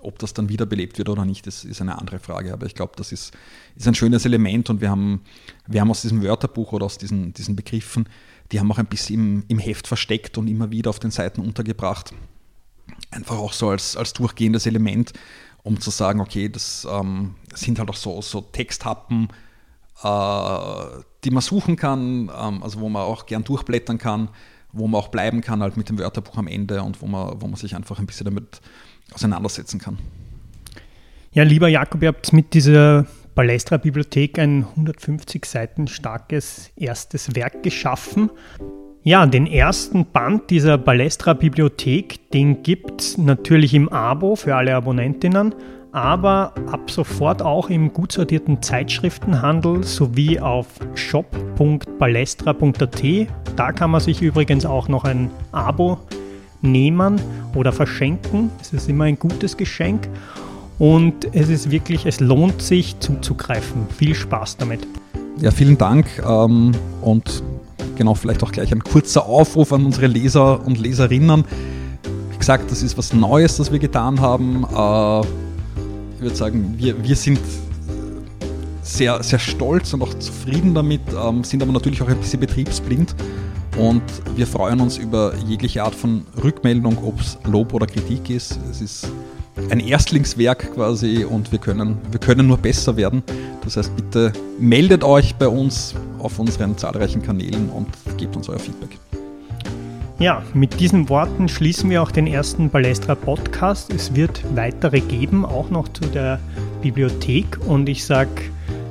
[0.00, 2.52] ob das dann wiederbelebt wird oder nicht, das ist eine andere Frage.
[2.52, 3.32] Aber ich glaube, das ist,
[3.76, 5.22] ist ein schönes Element und wir haben,
[5.66, 8.08] wir haben aus diesem Wörterbuch oder aus diesen, diesen Begriffen,
[8.50, 11.40] die haben auch ein bisschen im, im Heft versteckt und immer wieder auf den Seiten
[11.40, 12.12] untergebracht.
[13.10, 15.12] Einfach auch so als, als durchgehendes Element,
[15.62, 19.28] um zu sagen, okay, das ähm, sind halt auch so, so Texthappen,
[20.02, 24.28] die man suchen kann, ähm, also wo man auch gern durchblättern kann,
[24.72, 27.46] wo man auch bleiben kann halt mit dem Wörterbuch am Ende und wo man, wo
[27.46, 28.60] man sich einfach ein bisschen damit
[29.12, 29.98] auseinandersetzen kann.
[31.32, 38.30] Ja, lieber Jakob, ihr habt mit dieser Balestra-Bibliothek ein 150 Seiten starkes erstes Werk geschaffen.
[39.02, 45.54] Ja, den ersten Band dieser Balestra-Bibliothek, den gibt es natürlich im Abo für alle Abonnentinnen,
[45.92, 53.02] aber ab sofort auch im gut sortierten Zeitschriftenhandel sowie auf shop.balestra.at.
[53.56, 55.98] Da kann man sich übrigens auch noch ein Abo
[56.62, 57.20] nehmen
[57.54, 58.50] oder verschenken.
[58.60, 60.08] Es ist immer ein gutes Geschenk
[60.78, 63.86] und es ist wirklich, es lohnt sich zuzugreifen.
[63.94, 64.86] Viel Spaß damit.
[65.40, 66.06] Ja, vielen Dank
[67.02, 67.42] und
[67.96, 71.44] genau vielleicht auch gleich ein kurzer Aufruf an unsere Leser und Leserinnen.
[72.30, 74.64] Wie gesagt, das ist was Neues, das wir getan haben.
[76.22, 77.40] Ich würde sagen, wir, wir sind
[78.84, 81.00] sehr, sehr stolz und auch zufrieden damit,
[81.42, 83.16] sind aber natürlich auch ein bisschen betriebsblind
[83.76, 84.04] und
[84.36, 88.56] wir freuen uns über jegliche Art von Rückmeldung, ob es Lob oder Kritik ist.
[88.70, 89.08] Es ist
[89.68, 93.24] ein Erstlingswerk quasi und wir können, wir können nur besser werden.
[93.64, 98.60] Das heißt, bitte meldet euch bei uns auf unseren zahlreichen Kanälen und gebt uns euer
[98.60, 98.96] Feedback.
[100.18, 103.92] Ja, mit diesen Worten schließen wir auch den ersten Balestra Podcast.
[103.92, 106.38] Es wird weitere geben, auch noch zu der
[106.82, 107.58] Bibliothek.
[107.66, 108.30] Und ich sage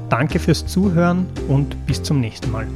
[0.09, 2.67] danke fürs Zuhören und bis zum nächsten Mal.